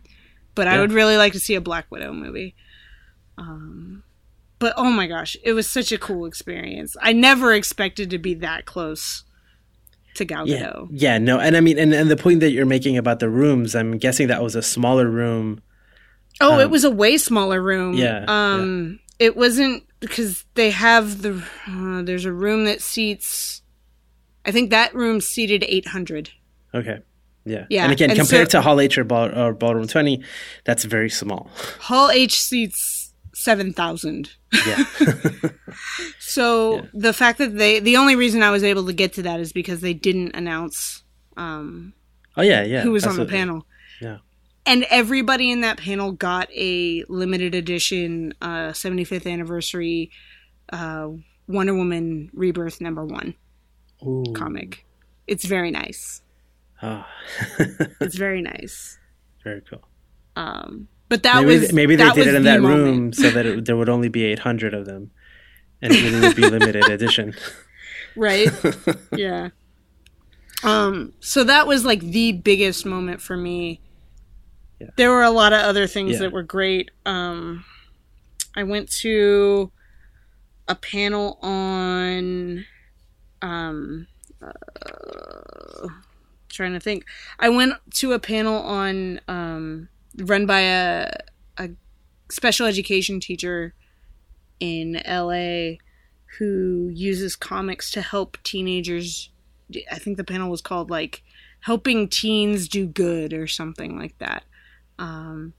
[0.56, 2.54] but I would really like to see a Black Widow movie.
[3.38, 4.04] Um,
[4.64, 6.96] but oh my gosh, it was such a cool experience.
[7.02, 9.24] I never expected to be that close
[10.16, 10.88] to Gal Yeah, Gadot.
[10.92, 13.76] yeah, no, and I mean, and, and the point that you're making about the rooms,
[13.76, 15.62] I'm guessing that was a smaller room.
[16.42, 17.94] Oh, it Um, was a way smaller room.
[17.96, 21.44] Yeah, Um, it wasn't because they have the.
[21.68, 23.62] Uh, there's a room that seats.
[24.46, 26.30] I think that room seated 800.
[26.76, 27.00] Okay,
[27.46, 30.22] yeah, Yeah, And again, and compared so- to Hall H or, ball, or Ballroom 20,
[30.66, 31.50] that's very small.
[31.80, 33.03] Hall H seats
[33.34, 34.32] 7,000.
[34.68, 34.84] Yeah,
[36.20, 36.82] So Yeah.
[36.94, 39.52] the fact that they, the only reason I was able to get to that is
[39.54, 41.04] because they didn't announce
[41.38, 41.94] um,
[42.38, 42.82] oh yeah, yeah.
[42.82, 43.66] who was on the panel.
[44.02, 44.18] Yeah.
[44.66, 50.12] And everybody in that panel got a limited edition uh, 75th anniversary
[50.72, 51.10] uh,
[51.48, 53.34] Wonder Woman Rebirth number one
[54.06, 54.24] Ooh.
[54.36, 54.86] comic.
[55.28, 56.22] It's very nice.
[56.82, 57.08] Ah.
[58.00, 58.98] It's very nice.
[59.44, 59.82] very cool.
[60.36, 62.82] Um, but that maybe was maybe they did it in that moment.
[62.84, 65.12] room so that it, there would only be 800 of them,
[65.82, 67.36] and it would be limited edition.
[68.16, 68.48] right?
[69.16, 69.50] yeah.
[70.64, 71.14] Um.
[71.20, 73.82] So that was like the biggest moment for me.
[74.80, 74.90] Yeah.
[74.96, 76.20] There were a lot of other things Yeah.
[76.20, 76.90] that were great.
[77.06, 77.66] Um,
[78.56, 79.72] I went to
[80.68, 82.66] a panel on,
[83.42, 84.08] um,
[84.42, 85.88] uh,
[86.50, 87.06] trying to think.
[87.40, 91.12] I went to a panel on, um, run by a
[91.58, 91.70] a
[92.30, 93.74] special education teacher
[94.60, 95.80] in L.A
[96.40, 99.30] who uses comics to help teenagers.
[99.92, 101.24] I think the panel was called like
[101.62, 104.44] helping teens do good or something like that.
[105.00, 105.54] Um,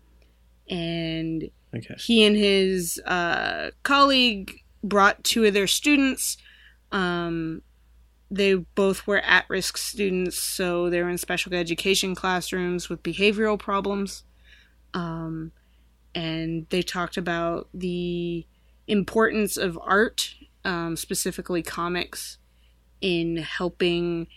[0.69, 1.95] and Okay.
[1.99, 6.37] he and his uh, colleague brought two of their students.
[6.93, 7.63] Um,
[8.31, 13.59] they both were at risk students, so they were in special education classrooms with behavioral
[13.59, 14.25] problems.
[14.95, 15.53] Um,
[16.15, 18.47] and they talked about the
[18.87, 22.39] importance of art, um, specifically comics,
[23.01, 24.29] in helping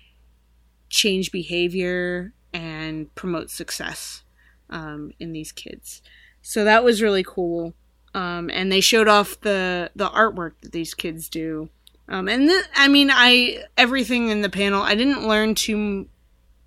[0.90, 4.24] change behavior and promote success
[4.70, 6.02] um, in these kids.
[6.42, 7.74] So that was really cool.
[8.14, 11.70] Um, and they showed off the the artwork that these kids do.
[12.10, 14.82] Um, and th- I mean, I everything in the panel.
[14.82, 16.10] I didn't learn too m-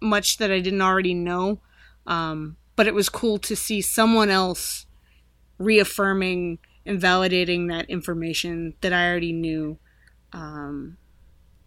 [0.00, 1.60] much that I didn't already know,
[2.06, 4.86] um, but it was cool to see someone else
[5.58, 9.78] reaffirming and validating that information that I already knew.
[10.32, 10.96] Um,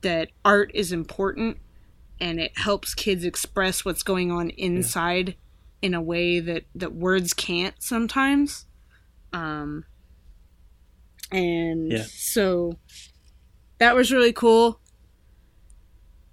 [0.01, 1.57] that art is important
[2.19, 5.35] and it helps kids express what's going on inside
[5.83, 8.65] in a way that that words can't sometimes
[9.33, 9.85] um
[11.31, 12.05] and Yeah.
[12.07, 12.79] so
[13.77, 14.79] that was really cool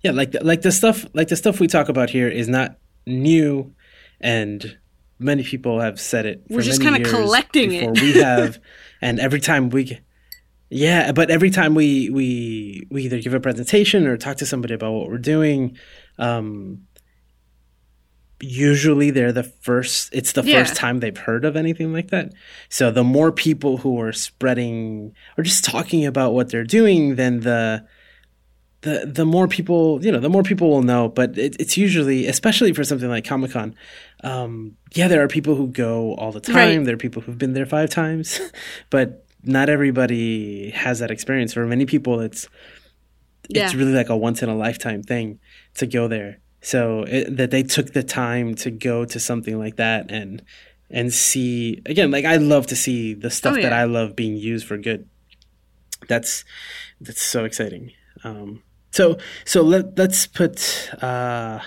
[0.03, 2.79] Yeah, like the, like the stuff like the stuff we talk about here is not
[3.07, 3.75] new,
[4.21, 4.79] and
[5.19, 6.43] many people have said it.
[6.49, 8.01] We're just kinda collecting it.
[8.01, 8.59] we have,
[9.01, 9.99] and every time we,
[10.71, 14.75] yeah, but every time we we we either give a presentation or talk to somebody
[14.75, 15.77] about what we're doing,
[16.19, 16.87] um,
[18.43, 20.09] usually they're the first.
[20.13, 20.61] It's the Yeah.
[20.61, 22.33] first time they've heard of anything like that.
[22.69, 27.41] So the more people who are spreading or just talking about what they're doing, then
[27.41, 27.85] the
[28.83, 32.27] the the more people you know the more people will know but it, it's usually
[32.27, 33.75] especially for something like comic-con
[34.25, 36.57] um yeah there are people who go all the time.
[36.57, 36.85] Right.
[36.85, 38.41] there are people who've been there five times
[38.91, 41.55] but not everybody has that experience.
[41.55, 42.49] For many people it's
[43.49, 43.79] it's Yeah.
[43.79, 45.41] really like a once in a lifetime thing
[45.75, 46.39] to go there.
[46.63, 50.43] So it, that they took the time to go to something like that and
[50.91, 54.37] and see again like i love to see the stuff Oh, that i love being
[54.37, 55.09] used for good.
[56.09, 56.45] That's
[57.01, 57.93] that's so exciting.
[58.25, 61.61] Um so so let let's put uh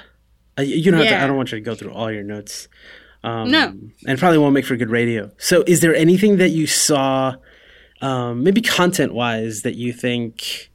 [0.57, 1.23] uh, you don't have to Yeah.
[1.23, 2.67] i don't want you to go through all your notes
[3.23, 3.73] um No.
[4.07, 7.35] and probably won't make for good radio so is there anything that you saw
[8.01, 10.69] um maybe content wise that you think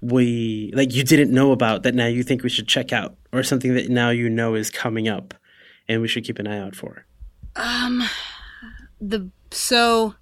[0.00, 3.42] we like you didn't know about that now you think we should check out or
[3.42, 5.34] something that now you know is coming up
[5.88, 7.04] and we should keep an eye out for
[7.54, 8.02] Um,
[9.00, 10.14] the so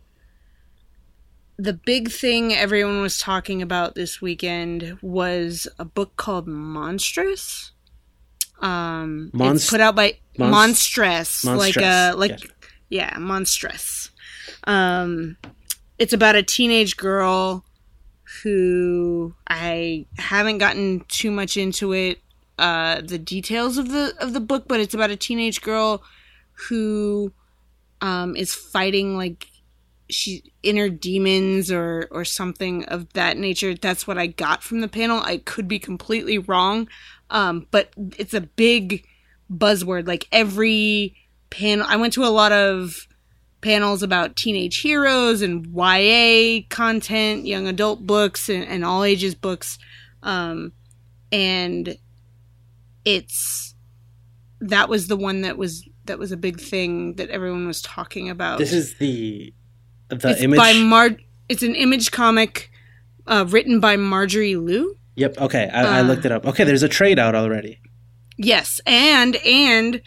[1.60, 7.72] the big thing everyone was talking about this weekend was a book called Monstress.
[8.60, 12.48] Um, Monst- it's put out by Monst- Monstress, like Monstrous, uh, like gotcha.
[12.88, 14.10] yeah, Monstrous.
[14.64, 15.36] Um,
[15.98, 17.64] it's about a teenage girl
[18.42, 22.20] who I haven't gotten too much into it,
[22.58, 26.02] uh, the details of the of the book, but it's about a teenage girl
[26.68, 27.32] who
[28.00, 29.49] um, is fighting like
[30.10, 33.74] she inner demons or or something of that nature.
[33.74, 35.20] That's what I got from the panel.
[35.20, 36.88] I could be completely wrong,
[37.30, 39.06] um, but it's a big
[39.52, 40.06] buzzword.
[40.06, 41.16] Like every
[41.50, 43.06] panel, I went to a lot of
[43.60, 49.78] panels about teenage heroes and YA content, young adult books, and, and all ages books.
[50.22, 50.72] Um,
[51.32, 51.96] and
[53.04, 53.74] it's
[54.60, 58.28] that was the one that was that was a big thing that everyone was talking
[58.28, 58.58] about.
[58.58, 59.54] This is the
[60.10, 60.58] the it's image.
[60.58, 61.10] by Mar.
[61.48, 62.70] It's an image comic
[63.26, 64.96] uh, written by Marjorie Liu.
[65.16, 65.36] yep.
[65.38, 66.02] Okay, I, I Uh.
[66.02, 66.46] looked it up.
[66.46, 67.80] Okay, there's a trade out already.
[68.36, 70.00] Yes, and and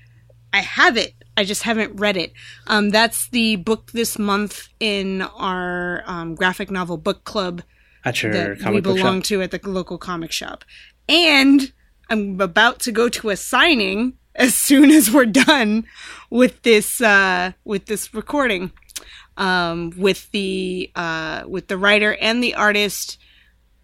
[0.54, 1.14] I have it.
[1.36, 2.32] I just haven't read it.
[2.68, 7.64] Um, that's the book this month in our um, graphic novel book club
[8.06, 10.64] At your that we comic book belong to at the local comic shop.
[11.10, 11.72] And
[12.10, 15.86] I'm about to go to a signing as soon as we're done
[16.30, 18.72] with this uh, with this recording.
[19.38, 23.18] Um, with the uh, with the writer and the artist.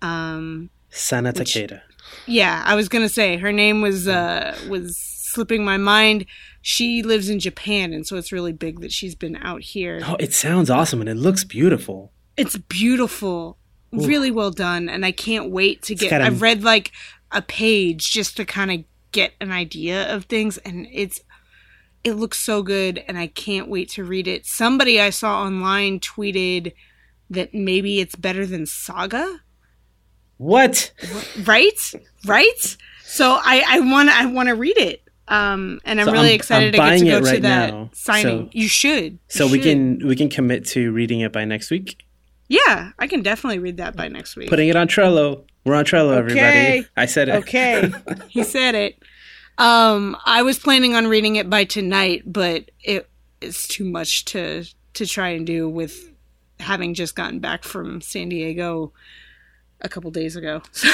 [0.01, 1.81] Um, Sana Which- Takeda.
[2.25, 6.25] yeah, I was gonna say her name was uh, was slipping my mind.
[6.61, 10.01] She lives in Japan, and so it's really big that she's been out here.
[10.05, 12.11] Oh, it sounds awesome and it looks beautiful.
[12.37, 13.57] It's beautiful,
[13.93, 14.05] Ooh.
[14.07, 16.09] really well done, and I can't wait to get.
[16.09, 16.91] got a- I've read like
[17.31, 21.19] a page just to kind of get an idea of things, and it's
[22.03, 24.45] it looks so good, and I can't wait to read it.
[24.45, 26.73] Somebody I saw online tweeted
[27.29, 29.41] that maybe it's better than Saga,
[30.37, 30.91] What?
[31.45, 31.93] right?
[32.25, 32.77] Right?
[33.03, 35.03] So I I want I want to read it.
[35.27, 37.71] Um, and I'm So really I'm- excited I'm to get to go it to that
[37.73, 38.45] now, signing.
[38.45, 39.11] so- you should.
[39.13, 41.97] You So we can we can commit to reading it by next week.
[42.47, 44.49] Yeah, I can definitely read that by next week.
[44.49, 45.43] Putting it on Trello.
[45.65, 46.17] We're on Trello, Okay.
[46.17, 46.87] everybody.
[46.97, 47.35] I said it.
[47.35, 47.91] Okay.
[48.29, 48.97] he said it.
[49.59, 53.09] Um, I was planning on reading it by tonight, but it
[53.41, 56.11] is too much to to try and do with
[56.59, 58.91] having just gotten back from San Diego
[59.81, 60.61] a couple days ago.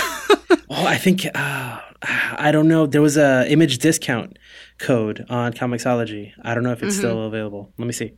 [0.67, 2.87] Oh, I think uh, I don't know.
[2.87, 4.37] There was a image discount
[4.79, 6.33] code on Comixology.
[6.41, 6.99] I don't know if it's Mhm.
[6.99, 7.71] still available.
[7.77, 8.13] Let me see.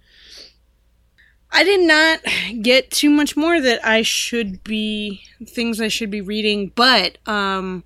[1.51, 2.19] I did not
[2.61, 7.83] get too much more that I should be things I should be reading, but um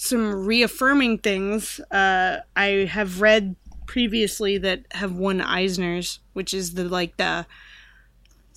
[0.00, 3.56] some reaffirming things uh I have read
[3.86, 7.46] previously that have won Eisners, which is the like the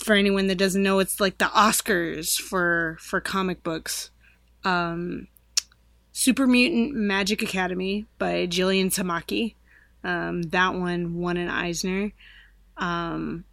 [0.04, 4.12] for anyone that doesn't know, it's like the Oscars for for comic books.
[4.64, 5.28] Um
[6.14, 9.56] Super Mutant Magic Academy by Jillian Tamaki.
[10.04, 12.12] Um, that one won an Eisner.
[12.78, 13.46] Um,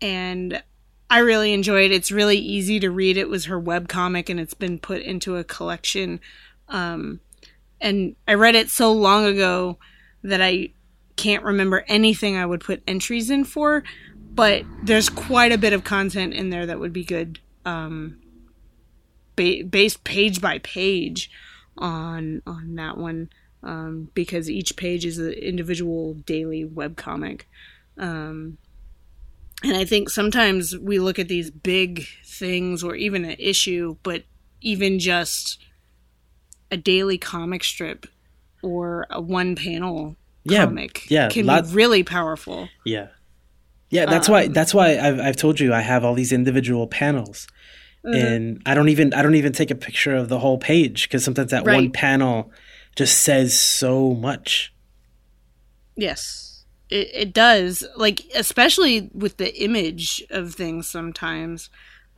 [0.00, 0.62] and
[1.10, 1.94] I really enjoyed it.
[1.94, 3.16] It's really easy to read.
[3.16, 6.20] It was her webcomic and it's been put into a collection.
[6.68, 7.20] Um,
[7.84, 9.78] and I read it so long ago
[10.22, 10.70] that I
[11.16, 13.84] can't remember anything I would put entries in for,
[14.34, 18.18] but there's quite a bit of content in there that would be good, um,
[19.36, 21.30] ba- based page by page
[21.76, 23.28] on on that one,
[23.62, 27.42] um, because each page is an individual daily webcomic.
[27.98, 28.56] Um,
[29.62, 34.24] and I think sometimes we look at these big things or even an issue, but
[34.62, 35.58] even just
[36.74, 38.06] a daily comic strip
[38.62, 42.68] or a one panel Yeah, comic yeah, can lot- be really powerful.
[42.84, 43.08] Yeah,
[43.90, 44.06] yeah.
[44.06, 44.46] That's why.
[44.46, 47.46] Um, That's why I've I've told you I have all these individual panels,
[48.04, 48.26] Mm-hmm.
[48.26, 51.24] and I don't even I don't even take a picture of the whole page because
[51.24, 52.50] sometimes that one panel
[52.96, 54.74] just says so much.
[55.96, 57.86] Yes, it, it does.
[57.96, 61.70] Like, especially with the image of things sometimes.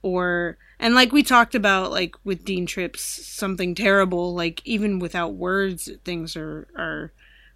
[0.07, 5.35] Or, and like we talked about, like with Dean Trippe's Something Terrible, like even without
[5.35, 7.13] words, things are, are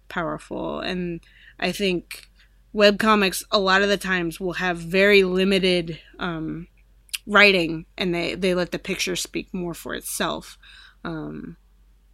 [0.09, 0.81] powerful.
[0.81, 1.21] And
[1.57, 2.29] I think
[2.73, 6.67] web comics a lot of the times, will have very limited um,
[7.25, 10.57] writing and they, they let the picture speak more for itself.
[11.05, 11.55] Um,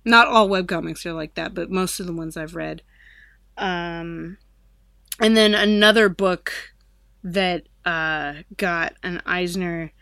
[0.05, 2.83] not all web comics are like that, but most of the ones I've read.
[3.57, 4.37] Um,
[5.19, 6.53] and then another book
[7.23, 9.93] that uh, got an Eisner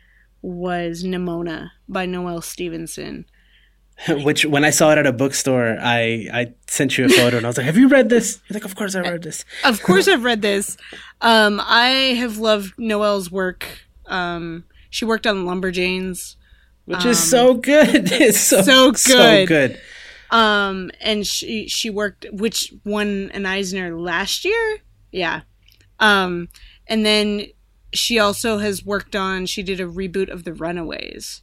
[0.45, 3.25] was Nimona by Noelle Stevenson.
[4.09, 7.45] Which when I saw it at a bookstore, I I sent you a photo and
[7.45, 9.81] I was like, "Have you read this?" You're like, "Of course I read this." Of
[9.81, 10.75] course, I've read this.
[11.21, 11.87] Um, I
[12.19, 13.65] have loved Noelle's work.
[14.05, 16.35] Um, she worked on Lumberjanes.
[16.85, 18.11] Which is so good.
[18.11, 19.47] It's so so So good.
[19.47, 19.81] good.
[20.29, 24.79] Um, and she she worked which won an Eisner last year.
[25.11, 25.41] Yeah.
[25.99, 26.49] Um,
[26.87, 27.45] and then
[27.97, 29.45] she also has worked on.
[29.45, 31.41] She did a reboot of The Runaways.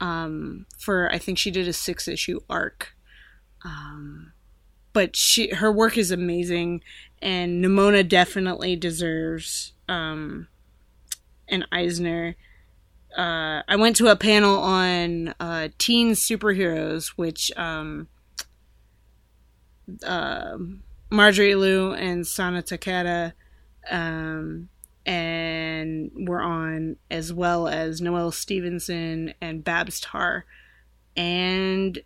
[0.00, 2.94] Um, for I think she did a six issue arc.
[3.64, 4.32] Um,
[4.92, 6.82] but she her work is amazing,
[7.20, 10.48] and Nimona definitely deserves um,
[11.48, 12.36] an Eisner.
[13.16, 18.08] Uh, I went to a panel on uh, teen superheroes, which um,
[20.04, 20.56] uh,
[21.10, 23.32] Marjorie Liu and Sana Takeda
[23.90, 24.68] um,
[25.04, 30.44] and were on, as well as Noelle Stevenson and Babs Tarr,
[31.16, 31.98] and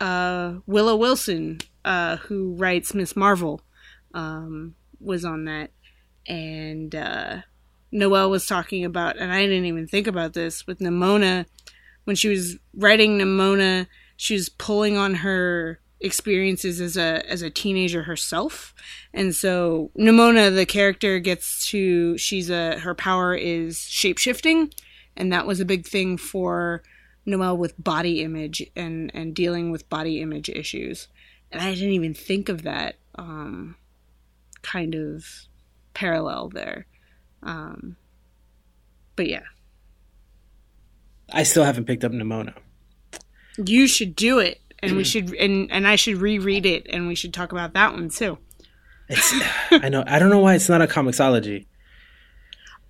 [0.00, 3.62] uh, Willow Wilson, uh, who writes Miss Marvel,
[4.14, 5.70] um, was on that,
[6.26, 7.38] and uh,
[7.90, 11.46] Noelle was talking about, and I didn't even think about this with Nimona.
[12.04, 17.50] When she was writing Nimona, she was pulling on her experiences as a as a
[17.50, 18.74] teenager herself,
[19.12, 24.72] and so Nimona, the character, gets to she's a her power is shape shifting,
[25.16, 26.82] and that was a big thing for
[27.24, 31.08] Noelle with body image and and dealing with body image issues,
[31.50, 33.76] and I didn't even think of that um,
[34.62, 35.24] kind of
[35.94, 36.86] parallel there.
[37.42, 37.96] Um,
[39.16, 39.44] but yeah,
[41.32, 42.54] I still haven't picked up Nimona.
[43.64, 47.14] you should do it, and we should and and I should reread it, and we
[47.14, 48.38] should talk about that one too.
[49.08, 49.32] It's
[49.70, 51.66] I know I don't know why it's not a Comixology,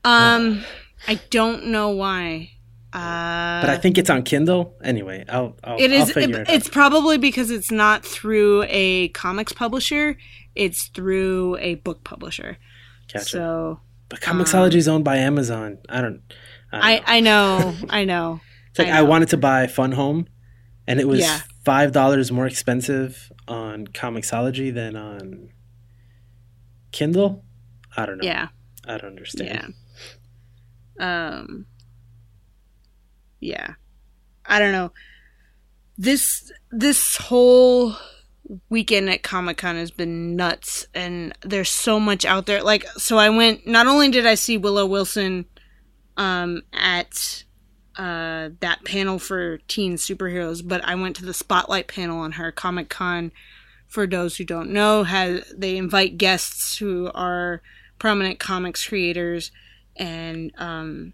[0.04, 0.64] Um,
[1.06, 2.50] I don't know why.
[2.92, 4.74] Uh, but I think it's on Kindle.
[4.82, 6.12] Anyway, I'll I'll, it I'll is.
[6.12, 6.54] figure it out.
[6.54, 10.16] it's probably because it's not through a comics publisher;
[10.54, 12.56] it's through a book publisher.
[13.12, 13.26] Gotcha.
[13.26, 15.78] So but Comixology is owned by Amazon.
[15.88, 16.22] I don't.
[16.72, 17.56] I, don't I know.
[17.56, 18.40] I know I know.
[18.70, 20.26] It's like I I, wanted to buy Fun Home,
[20.86, 21.40] and it was Yeah.
[21.66, 25.48] Five dollars more expensive on Comixology than on
[26.92, 27.44] Kindle.
[27.96, 28.24] I don't know.
[28.24, 28.48] Yeah.
[28.86, 29.74] I don't understand.
[30.98, 31.34] Yeah.
[31.34, 31.66] Um
[33.40, 33.74] Yeah.
[34.46, 34.92] I don't know.
[35.98, 37.96] This this whole
[38.68, 42.62] weekend at Comic-Con has been nuts and there's so much out there.
[42.62, 45.46] Like so I went not only did I see Willow Wilson
[46.16, 47.42] um at
[47.98, 52.52] uh that panel for teen superheroes, but I went to the spotlight panel on her
[52.52, 53.32] Comic-Con
[53.86, 57.62] for those who don't know, has they invite guests who are
[57.98, 59.50] prominent comics creators
[59.96, 61.12] and um,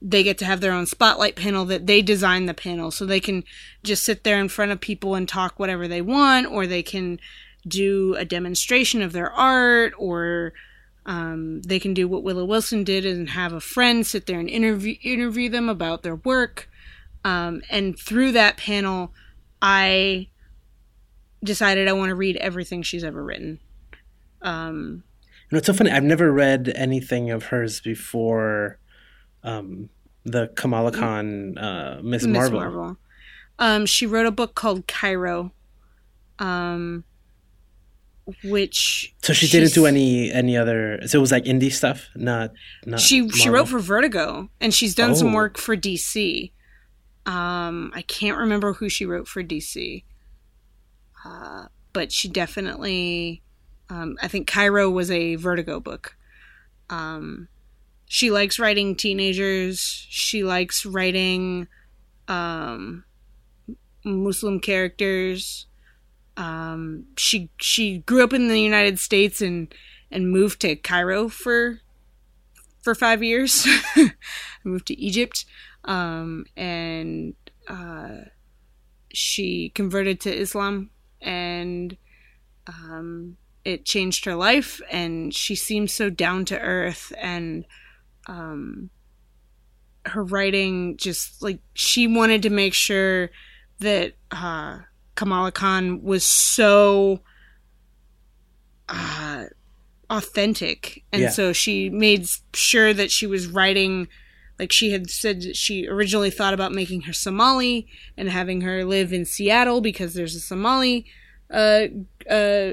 [0.00, 2.90] they get to have their own spotlight panel that they design the panel.
[2.90, 3.42] So they can
[3.82, 7.18] just sit there in front of people and talk whatever they want or they can
[7.66, 10.52] do a demonstration of their art or
[11.06, 14.48] um, they can do what willow wilson did and have a friend sit there and
[14.48, 16.68] interview interview them about their work
[17.24, 19.12] um, and through that panel
[19.60, 20.28] i
[21.42, 23.58] decided i want to read everything she's ever written
[24.44, 25.02] um,
[25.50, 25.90] You know, it's so funny.
[25.90, 28.78] I've never read anything of hers before
[29.42, 29.88] um,
[30.24, 32.60] the Kamala Khan uh, Miss Miss Marvel.
[32.60, 32.96] Marvel.
[33.58, 35.52] Um, she wrote a book called Cairo,
[36.38, 37.04] um,
[38.42, 41.00] which So she didn't do any any other.
[41.06, 42.52] So it was like indie stuff, not
[42.86, 43.00] not.
[43.00, 45.34] She she wrote for Vertigo, and she's done some Oh.
[45.34, 46.52] work for DC.
[47.26, 50.04] Um, I can't remember who she wrote for DC,
[51.24, 53.42] uh, but she definitely.
[53.90, 56.16] Um, I think Cairo was a Vertigo book.
[56.88, 57.48] Um,
[58.06, 60.06] she likes writing teenagers.
[60.08, 61.68] She likes writing
[62.28, 63.04] um,
[64.04, 65.66] Muslim characters.
[66.36, 69.72] Um, she she grew up in the United States and
[70.10, 71.80] and moved to Cairo for
[72.82, 73.66] for five years.
[74.64, 75.44] Moved to Egypt,
[75.84, 77.34] um, and
[77.68, 78.16] uh,
[79.12, 81.96] she converted to Islam, and
[82.66, 84.80] um, it changed her life.
[84.90, 87.64] And she seems so down to earth, and
[88.26, 88.90] um,
[90.06, 93.30] her writing just like she wanted to make sure
[93.80, 94.80] that uh,
[95.14, 97.20] Kamala Khan was so.
[98.88, 99.44] Uh,
[100.10, 101.28] authentic and Yeah.
[101.30, 104.06] so she made sure that she was writing
[104.58, 107.86] like she had said she originally thought about making her somali
[108.16, 111.06] and having her live in seattle because there's a somali
[111.50, 111.86] uh,
[112.30, 112.72] uh,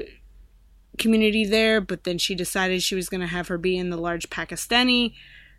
[0.98, 3.96] community there but then she decided she was going to have her be in the
[3.96, 5.14] large pakistani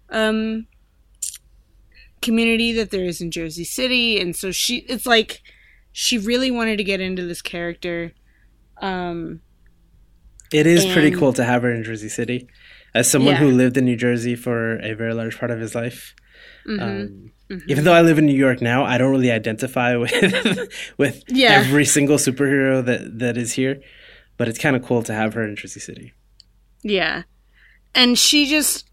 [0.09, 0.67] um,
[2.21, 5.41] community that there is in jersey city and so she it's like
[5.93, 8.11] she really wanted to get into this character
[8.81, 9.39] um,
[10.51, 12.47] It is pretty cool to have her in Jersey City.
[12.93, 13.39] As someone Yeah.
[13.39, 16.13] who lived in New Jersey for a very large part of his life,
[16.67, 16.81] mhm.
[16.81, 17.61] um, Mhm.
[17.67, 21.53] even though I live in New York now, I don't really identify with with Yeah.
[21.53, 23.81] every single superhero that that is here.
[24.37, 26.13] But it's kind of cool to have her in Jersey City.
[26.83, 27.23] Yeah.
[27.95, 28.89] And she just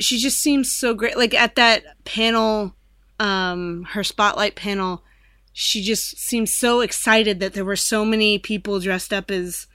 [0.00, 1.16] she just seems so great.
[1.16, 2.74] Like at that panel,
[3.20, 5.02] um, her spotlight panel,
[5.60, 9.66] she just seemed so excited that there were so many people dressed up as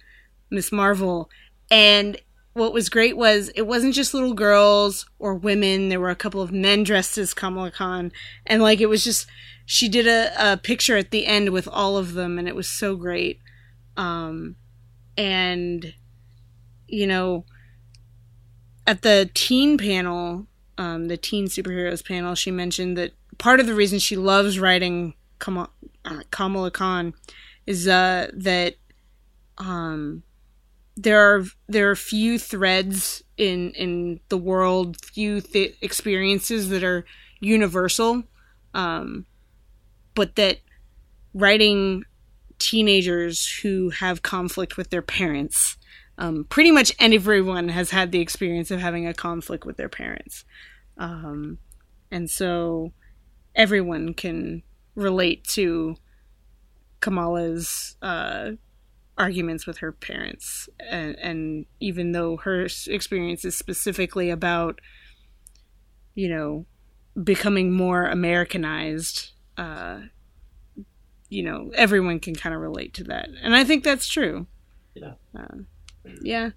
[0.50, 1.30] Miss Marvel.
[1.70, 2.22] And
[2.54, 5.90] what was great was it wasn't just little girls or women.
[5.90, 8.14] There were a couple of men dressed as Kamala Khan,
[8.46, 9.28] and like it was just
[9.66, 12.70] she did a, a picture at the end with all of them, and it was
[12.70, 13.42] so great.
[13.98, 14.56] Um,
[15.18, 15.94] and
[16.88, 17.44] you know,
[18.88, 23.76] at the teen panel, um, the teen superheroes panel, she mentioned that part of the
[23.76, 25.16] reason she loves writing
[25.48, 27.14] Uh, Kamala Khan
[27.66, 28.76] is uh, that
[29.58, 30.24] um,
[30.96, 37.06] there are there are few threads in in the world, few th- experiences that are
[37.40, 38.24] universal,
[38.74, 39.26] um,
[40.14, 40.60] but that
[41.34, 42.04] writing
[42.60, 45.78] teenagers who have conflict with their parents.
[46.20, 50.46] Um, pretty much everyone has had the experience of having a conflict with their parents,
[50.98, 51.58] um,
[52.12, 52.94] and so
[53.56, 54.62] everyone can
[54.96, 55.96] relate to
[57.00, 58.52] Kamala's uh,
[59.18, 60.70] arguments with her parents.
[60.80, 64.80] And, and even though her experience is specifically about
[66.16, 66.66] you know
[67.24, 70.00] becoming more americanized uh
[71.30, 73.30] you know everyone can kind of relate to that.
[73.42, 74.46] And i think that's true.
[74.94, 75.14] Yeah.
[75.38, 75.58] uh,
[76.22, 76.52] yeah.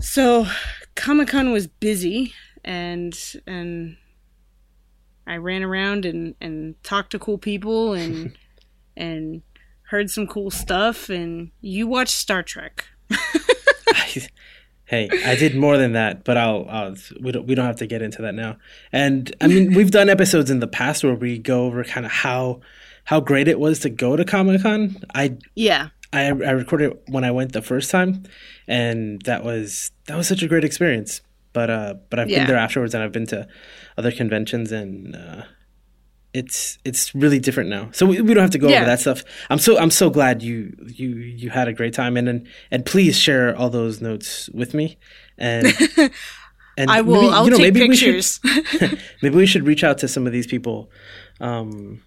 [0.00, 0.46] So
[0.94, 2.32] comic-con was busy
[2.64, 3.96] and and
[5.28, 8.36] i ran around and and talked to cool people and
[8.96, 9.42] and
[9.88, 12.84] heard some cool stuff, and you watched Star Trek.
[14.84, 17.86] hey, I did more than that, but I'll, I'll we don't we don't have to
[17.86, 18.56] get into that now.
[18.92, 22.12] And I mean, we've done episodes in the past where we go over kind of
[22.12, 22.60] how
[23.04, 24.96] how great it was to go to Comic Con.
[25.14, 25.88] I yeah.
[26.10, 28.24] I, I recorded it when I went the first time,
[28.66, 31.20] and that was that was such a great experience.
[31.52, 32.38] But uh, but I've Yeah.
[32.40, 33.46] been there afterwards, and I've been to
[33.96, 35.42] other conventions, and uh,
[36.34, 37.88] it's it's really different now.
[37.92, 38.76] So we, we don't have to go Yeah.
[38.78, 39.24] over that stuff.
[39.50, 42.84] I'm so I'm so glad you you you had a great time, and and, and
[42.84, 44.98] please share all those notes with me,
[45.38, 45.66] and
[46.76, 47.22] and I will.
[47.22, 48.40] maybe, I'll you know, take maybe pictures.
[48.44, 50.90] We should, maybe we should reach out to some of these people.
[51.40, 52.02] Um,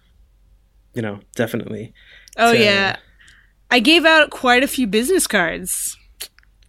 [0.94, 1.92] you know, definitely.
[2.38, 2.96] oh to- yeah,
[3.72, 5.96] I gave out quite a few business cards.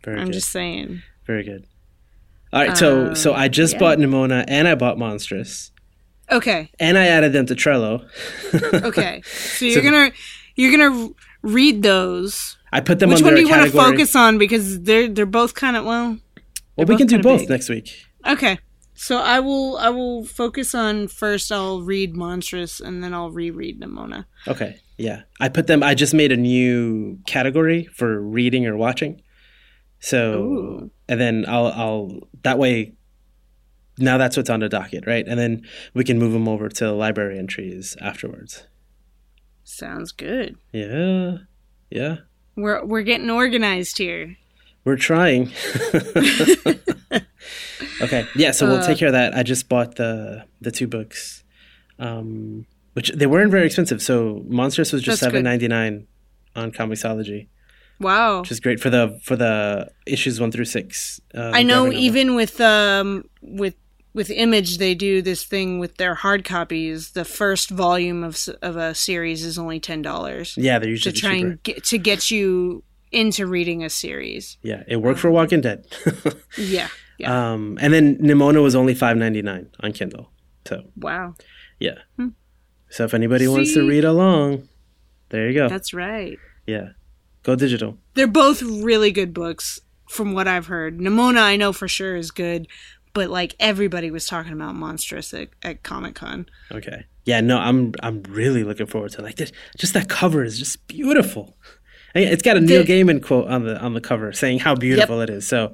[0.04, 0.34] Very I'm good.
[0.34, 1.04] just saying.
[1.28, 1.66] Very good.
[2.54, 3.80] All right, so Um, so I just yeah.
[3.80, 5.72] bought Nimona and I bought Monstress
[6.32, 6.70] Okay.
[6.80, 8.08] and I added them to Trello.
[8.86, 9.22] Okay.
[9.26, 10.12] So you're gonna
[10.56, 11.10] you're gonna
[11.42, 12.58] read those.
[12.72, 14.38] I put them Which one do you want to focus on?
[14.38, 16.18] Because they're they're both kind of well.
[16.76, 17.50] well, we can do both big.
[17.50, 17.90] next week.
[18.28, 18.60] Okay.
[18.96, 21.52] So I will I will focus on first.
[21.52, 24.26] I'll read Monstress and then I'll reread Nimona.
[24.48, 25.24] Okay, yeah.
[25.42, 25.82] I put them.
[25.82, 29.22] I just made a new category for reading or watching.
[30.00, 30.92] So Ooh.
[31.10, 32.94] And then I'll I'll that way.
[34.00, 35.28] Now that's what's on the docket, right?
[35.28, 35.62] And then
[35.94, 38.64] we can move them over to library entries afterwards.
[39.64, 40.56] Sounds good.
[40.72, 41.38] Yeah,
[41.90, 42.18] yeah.
[42.56, 44.36] We're we're getting organized here.
[44.86, 45.52] We're trying.
[48.02, 48.26] okay.
[48.36, 49.34] Yeah, so we'll Uh, take care of that.
[49.36, 51.44] I just bought the the two books.
[52.00, 54.02] Um which they weren't very expensive.
[54.02, 56.08] So Monstress was just seven ninety nine
[56.56, 57.48] on Comixology,
[58.04, 58.42] Wow.
[58.42, 61.20] which is great for the for the issues one through six.
[61.34, 63.76] Uh, I know even with um with
[64.14, 67.12] with Image they do this thing with their hard copies.
[67.12, 71.20] The first volume of of a series is only ten dollars Yeah, they're usually to
[71.20, 71.48] try cheaper.
[71.48, 74.58] and get to get you into reading a series.
[74.64, 75.86] Yeah, it worked for Walking Dead.
[76.58, 76.88] Yeah.
[77.20, 77.52] Yeah.
[77.54, 80.30] um and then Nimona was only five ninety nine on Kindle.
[80.68, 81.36] So wow.
[81.80, 81.98] yeah.
[82.90, 84.70] So if anybody wants to read along,
[85.30, 85.68] there you go.
[85.70, 86.38] That's right.
[86.68, 86.90] yeah.
[87.44, 87.98] Go digital.
[88.14, 89.80] They're both really good books
[90.10, 91.00] from what I've heard.
[91.00, 92.68] Nimona I know for sure is good,
[93.14, 96.46] but like everybody was talking about Monstress at, at Comic Con.
[96.72, 97.06] Okay.
[97.26, 99.24] Yeah, no, I'm I'm really looking forward to it.
[99.24, 99.52] like this.
[99.78, 101.58] Just that cover is just beautiful.
[102.16, 105.20] It's got a Neil The- Gaiman quote on the on the cover saying how beautiful
[105.22, 105.48] it is.
[105.48, 105.74] So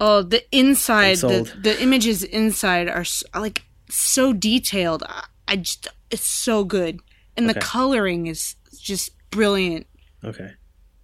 [0.00, 5.02] Oh, the inside, the the images inside are s- like so detailed.
[5.08, 7.00] I, I just it's so good,
[7.36, 9.87] and the coloring is just brilliant.
[10.24, 10.50] Okay,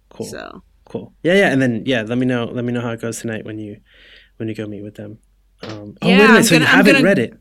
[0.09, 1.13] cool, So cool.
[1.23, 3.45] Yeah, yeah, and then yeah, let me know let me know how it goes tonight
[3.45, 3.79] when you
[4.37, 5.19] when you go meet with them.
[5.63, 7.33] Um, oh Yeah, wait a minute, I'm so you gonna- I'm haven't gonna- read it?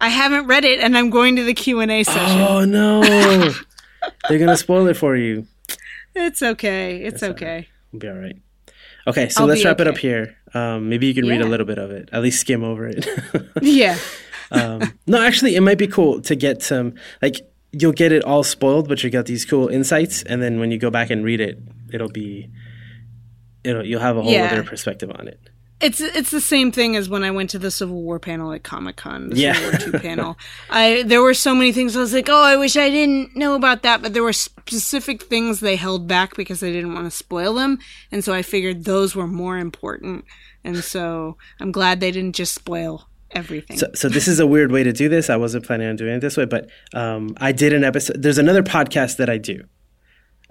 [0.00, 2.40] I haven't read it, and I'm going to the Q and A session.
[2.40, 3.00] Oh no,
[4.28, 5.46] they're gonna spoil it for you.
[6.14, 6.96] It's okay.
[7.02, 7.68] It's That's okay.
[7.92, 8.36] We'll be all right.
[9.06, 10.36] Okay, so I'll let's wrap it up here.
[10.52, 13.06] Um, maybe you can read a little bit of it, at least skim over it.
[13.62, 13.96] Yeah.
[14.50, 17.36] um, no, actually, it might be cool to get some like
[17.78, 20.78] you'll get it all spoiled, but you got these cool insights, and then when you
[20.78, 21.58] go back and read it,
[21.92, 22.48] it'll be
[23.64, 24.46] it'll you'll have a whole Yeah.
[24.46, 25.40] other perspective on it.
[25.78, 28.62] It's it's the same thing as when I went to the Civil War panel at
[28.62, 29.52] Comic Con, the Yeah.
[29.52, 30.38] Civil War Two panel.
[30.70, 33.54] I there were so many things I was like, oh, I wish I didn't know
[33.54, 37.10] about that, but there were specific things they held back because they didn't want to
[37.16, 37.78] spoil them,
[38.10, 40.24] and so I figured those were more important,
[40.64, 43.78] and so I'm glad they didn't just spoil everything.
[43.78, 45.30] So, so this is a weird way to do this.
[45.30, 48.22] I wasn't planning on doing it this way, but um, I did an episode.
[48.22, 49.64] There's another podcast that I do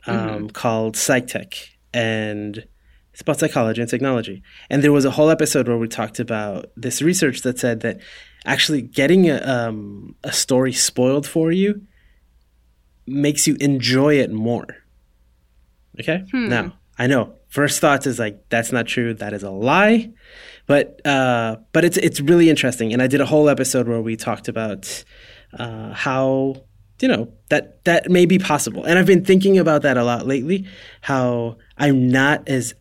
[0.07, 1.53] um, called Psych Tech,
[1.93, 2.65] and
[3.13, 4.43] it's about psychology and technology.
[4.69, 7.99] And there was a whole episode where we talked about this research that said that
[8.45, 11.81] actually getting a, um, a story spoiled for you
[13.07, 14.67] makes you enjoy it more.
[15.99, 16.25] Okay.
[16.49, 19.13] Now I know first thoughts is like that's not true.
[19.13, 20.11] That is a lie.
[20.67, 24.15] But uh, but it's it's really interesting, and I did a whole episode where we
[24.15, 25.03] talked about
[25.57, 26.63] uh, how
[27.01, 30.25] you know that that may be possible, and I've been thinking about that a lot
[30.25, 30.67] lately.
[31.01, 32.73] How I'm not as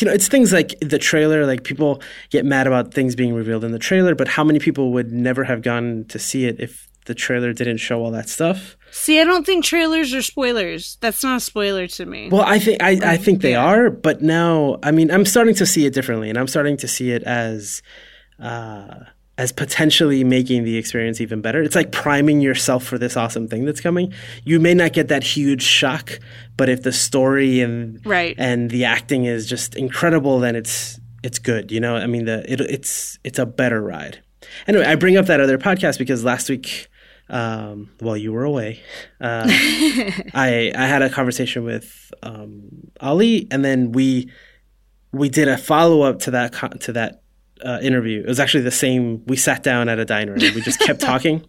[0.00, 1.46] you know, it's things like the trailer.
[1.46, 4.92] Like people get mad about things being revealed in the trailer, but how many people
[4.92, 8.76] would never have gone to see it if the trailer didn't show all that stuff?
[8.96, 10.98] See, I don't think trailers are spoilers.
[11.00, 12.28] That's not a spoiler to me.
[12.30, 15.66] Well, I think I, I think they are, but now I mean I'm starting to
[15.66, 17.82] see it differently, and I'm starting to see it as
[18.38, 18.94] uh,
[19.36, 21.60] as potentially making the experience even better.
[21.60, 24.12] It's like priming yourself for this awesome thing that's coming.
[24.44, 26.20] You may not get that huge shock,
[26.56, 28.36] but if the story and Right.
[28.38, 31.72] and the acting is just incredible, then it's it's good.
[31.72, 34.22] You know, I mean the it, it's it's a better ride.
[34.68, 36.86] Anyway, I bring up that other podcast because last week.
[37.30, 38.82] Um, while you were away,
[39.20, 44.30] uh, I I had a conversation with um, Ali, and then we
[45.12, 47.22] we did a follow up to that co- to that
[47.64, 48.20] uh, interview.
[48.20, 49.24] It was actually the same.
[49.26, 51.44] We sat down at a diner and we just kept talking.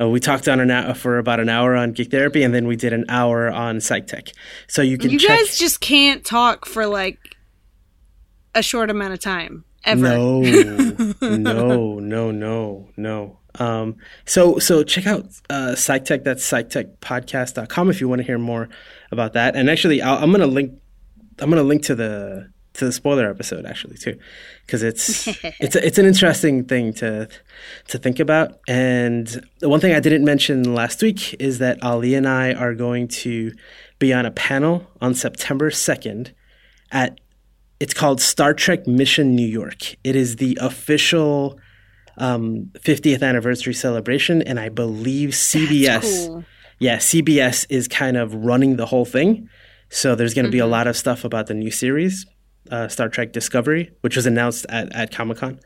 [0.00, 2.66] Uh, we talked on an hour for about an hour on geek therapy, and then
[2.66, 4.28] we did an hour on psych tech.
[4.68, 5.38] So you can you check.
[5.38, 7.18] guys just can't talk for like
[8.54, 10.02] a short amount of time ever.
[10.02, 10.40] No,
[11.22, 13.38] no, no, no, no.
[13.58, 16.24] Um, so so check out uh, PsychTech.
[16.24, 18.68] That's psychtechpodcast.com if you want to hear more
[19.10, 19.56] about that.
[19.56, 20.72] And actually, I'll, I'm gonna link.
[21.38, 24.18] I'm gonna link to the to the spoiler episode actually too,
[24.66, 25.28] because it's
[25.60, 27.28] it's a, it's an interesting thing to
[27.88, 28.58] to think about.
[28.68, 29.26] And
[29.60, 33.08] the one thing I didn't mention last week is that Ali and I are going
[33.08, 33.52] to
[33.98, 36.34] be on a panel on September second
[36.90, 37.20] at
[37.80, 39.96] it's called Star Trek Mission New York.
[40.04, 41.58] It is the official
[42.18, 46.26] um, 50th anniversary celebration, and I believe CBS.
[46.28, 46.44] cool.
[46.78, 49.48] Yeah, CBS is kind of running the whole thing.
[49.90, 50.64] So there's going to be Mm-hmm.
[50.66, 52.26] a lot of stuff about the new series,
[52.70, 55.60] uh, Star Trek Discovery, which was announced at, at Comic Con.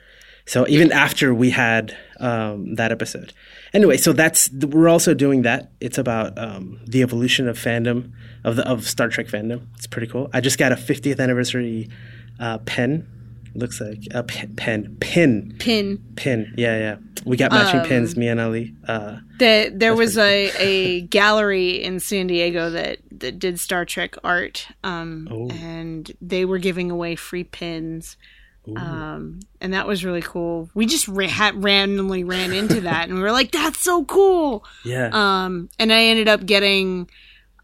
[0.45, 3.33] So even after we had um, that episode.
[3.75, 5.71] Anyway, so that's we're also doing that.
[5.81, 8.13] It's about um, the evolution of fandom
[8.45, 9.67] of the of Star Trek fandom.
[9.77, 10.31] It's pretty cool.
[10.33, 11.91] I just got a 50th anniversary
[12.41, 13.07] uh, pen.
[13.55, 15.99] Looks like a pen, pen, pin, Pin.
[16.17, 16.55] pin.
[16.57, 16.97] Yeah, yeah.
[17.25, 18.17] We got matching Um, pins.
[18.17, 18.75] Me and Ali.
[18.87, 24.15] Uh, The, there was a, a gallery in San Diego that, that did Star Trek
[24.23, 25.49] art, um, Oh.
[25.51, 28.17] and they were giving away free pins.
[28.77, 30.69] Um, and that was really cool.
[30.75, 35.09] We just ra- randomly ran into that, and we were like, "That's so cool!" yeah.
[35.11, 37.09] Um, and I ended up getting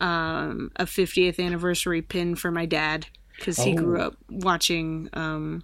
[0.01, 3.07] um, a 50th anniversary pin for my dad
[3.37, 4.07] because he grew Oh.
[4.07, 5.63] up watching um,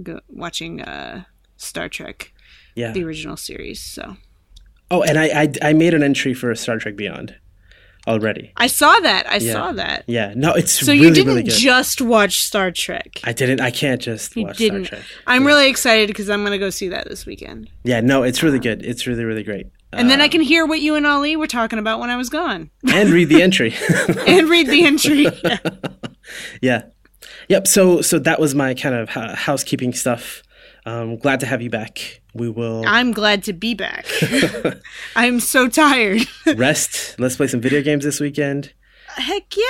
[0.00, 1.24] go, watching uh,
[1.56, 2.32] Star Trek,
[2.76, 2.92] yeah.
[2.92, 3.80] the original series.
[3.82, 4.16] So
[4.90, 7.34] Oh, and I, I I made an entry for Star Trek Beyond
[8.06, 8.52] already.
[8.56, 9.26] I saw that.
[9.26, 10.04] I saw that.
[10.06, 10.34] Yeah.
[10.36, 13.20] No, it's So really you didn't really just watch Star Trek.
[13.24, 13.60] I didn't.
[13.60, 14.86] I can't just You watch didn't.
[14.86, 15.08] Star Trek.
[15.26, 17.70] I'm really excited because I'm going to go see that this weekend.
[17.84, 18.00] Yeah.
[18.00, 18.84] No, it's really good.
[18.84, 19.66] It's really really great.
[19.94, 22.16] And then I Um, can hear what you and Ali were talking about when I
[22.16, 23.74] was gone and read the entry.
[24.26, 25.26] and read the entry.
[26.62, 26.84] yeah.
[27.48, 27.66] Yep.
[27.66, 30.42] So so that was my kind of hou- housekeeping stuff.
[30.84, 32.20] Um, glad to have you back.
[32.34, 34.06] We will I'm glad to be back.
[35.16, 36.22] I'm so tired.
[36.56, 37.18] rest.
[37.18, 38.72] Let's play some video games this weekend.
[39.06, 39.64] Heck yeah.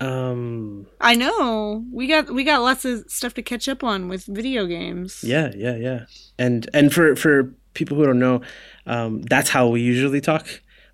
[0.00, 1.84] Um, I know.
[1.92, 5.22] We got we got lots of stuff to catch up on with video games.
[5.24, 6.04] yeah, yeah, yeah.
[6.38, 8.40] And and for for people who don't know,
[8.86, 10.46] um, that's how we usually talk.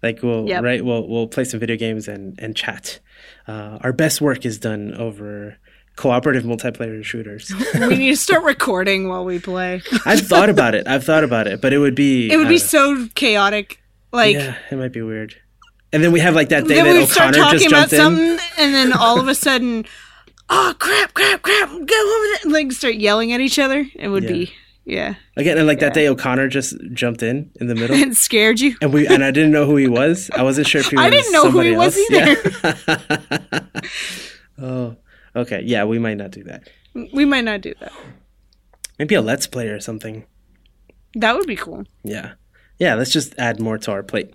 [0.03, 0.62] Like we'll Yep.
[0.62, 3.01] right, we'll we'll play some video games and and chat.
[3.47, 5.59] Uh, our best work is done over
[5.97, 7.53] cooperative multiplayer shooters.
[7.74, 9.82] we need to start recording while we play.
[10.07, 10.86] I've thought about it.
[10.88, 12.59] I've thought about it, but it would be It would be know.
[12.59, 13.80] so chaotic.
[14.12, 15.36] Like yeah, it might be weird.
[15.93, 17.99] And then we have like that day that O'Connor talking just about jumped in.
[18.38, 19.84] something, and then all of a sudden,
[20.49, 22.53] oh crap, crap, crap, go over there!
[22.53, 23.86] Like start yelling at each other.
[23.95, 24.28] It would Yeah.
[24.32, 24.53] be
[24.84, 25.14] yeah.
[25.36, 27.95] Again, and like that day O'Connor just jumped in in the middle.
[27.97, 28.76] and scared you.
[28.80, 30.30] and we and I didn't know who he was.
[30.34, 31.97] I wasn't sure if he was I didn't know who he somebody was
[32.61, 32.84] else.
[32.91, 33.61] Yeah.
[34.61, 34.97] oh,
[35.37, 35.62] okay.
[35.64, 36.68] Yeah, we might not do that.
[37.12, 37.93] We might not do that.
[38.99, 40.26] Maybe a let's play or something.
[41.14, 41.85] That would be cool.
[42.05, 42.33] Yeah.
[42.78, 44.33] Yeah, let's just add more to our plate.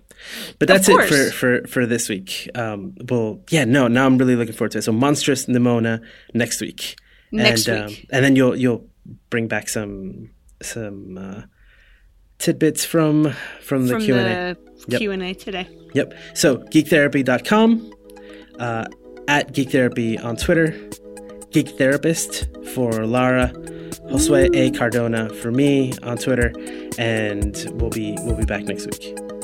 [0.58, 2.48] But that's it for, for, for this week.
[2.54, 4.82] Um, well, yeah, no, now I'm really looking forward to it.
[4.82, 6.00] So Monstress Nimona
[6.32, 6.96] next week.
[7.32, 7.98] Next and, week.
[8.00, 8.86] Um, and then you'll you'll
[9.30, 10.30] bring back some
[10.62, 11.42] some uh,
[12.38, 14.60] tidbits from from the From Q and A.
[14.60, 15.00] the Yep.
[15.00, 15.68] Q&A today.
[15.94, 16.14] Yep.
[16.34, 17.92] So geektherapy.com,
[18.58, 18.84] uh,
[19.28, 20.74] at Geek Therapy on Twitter,
[21.50, 23.48] Geek Therapist for Lara,
[24.10, 26.52] Josue A Cardona for me on Twitter,
[26.98, 29.35] and we'll be we'll be back next week.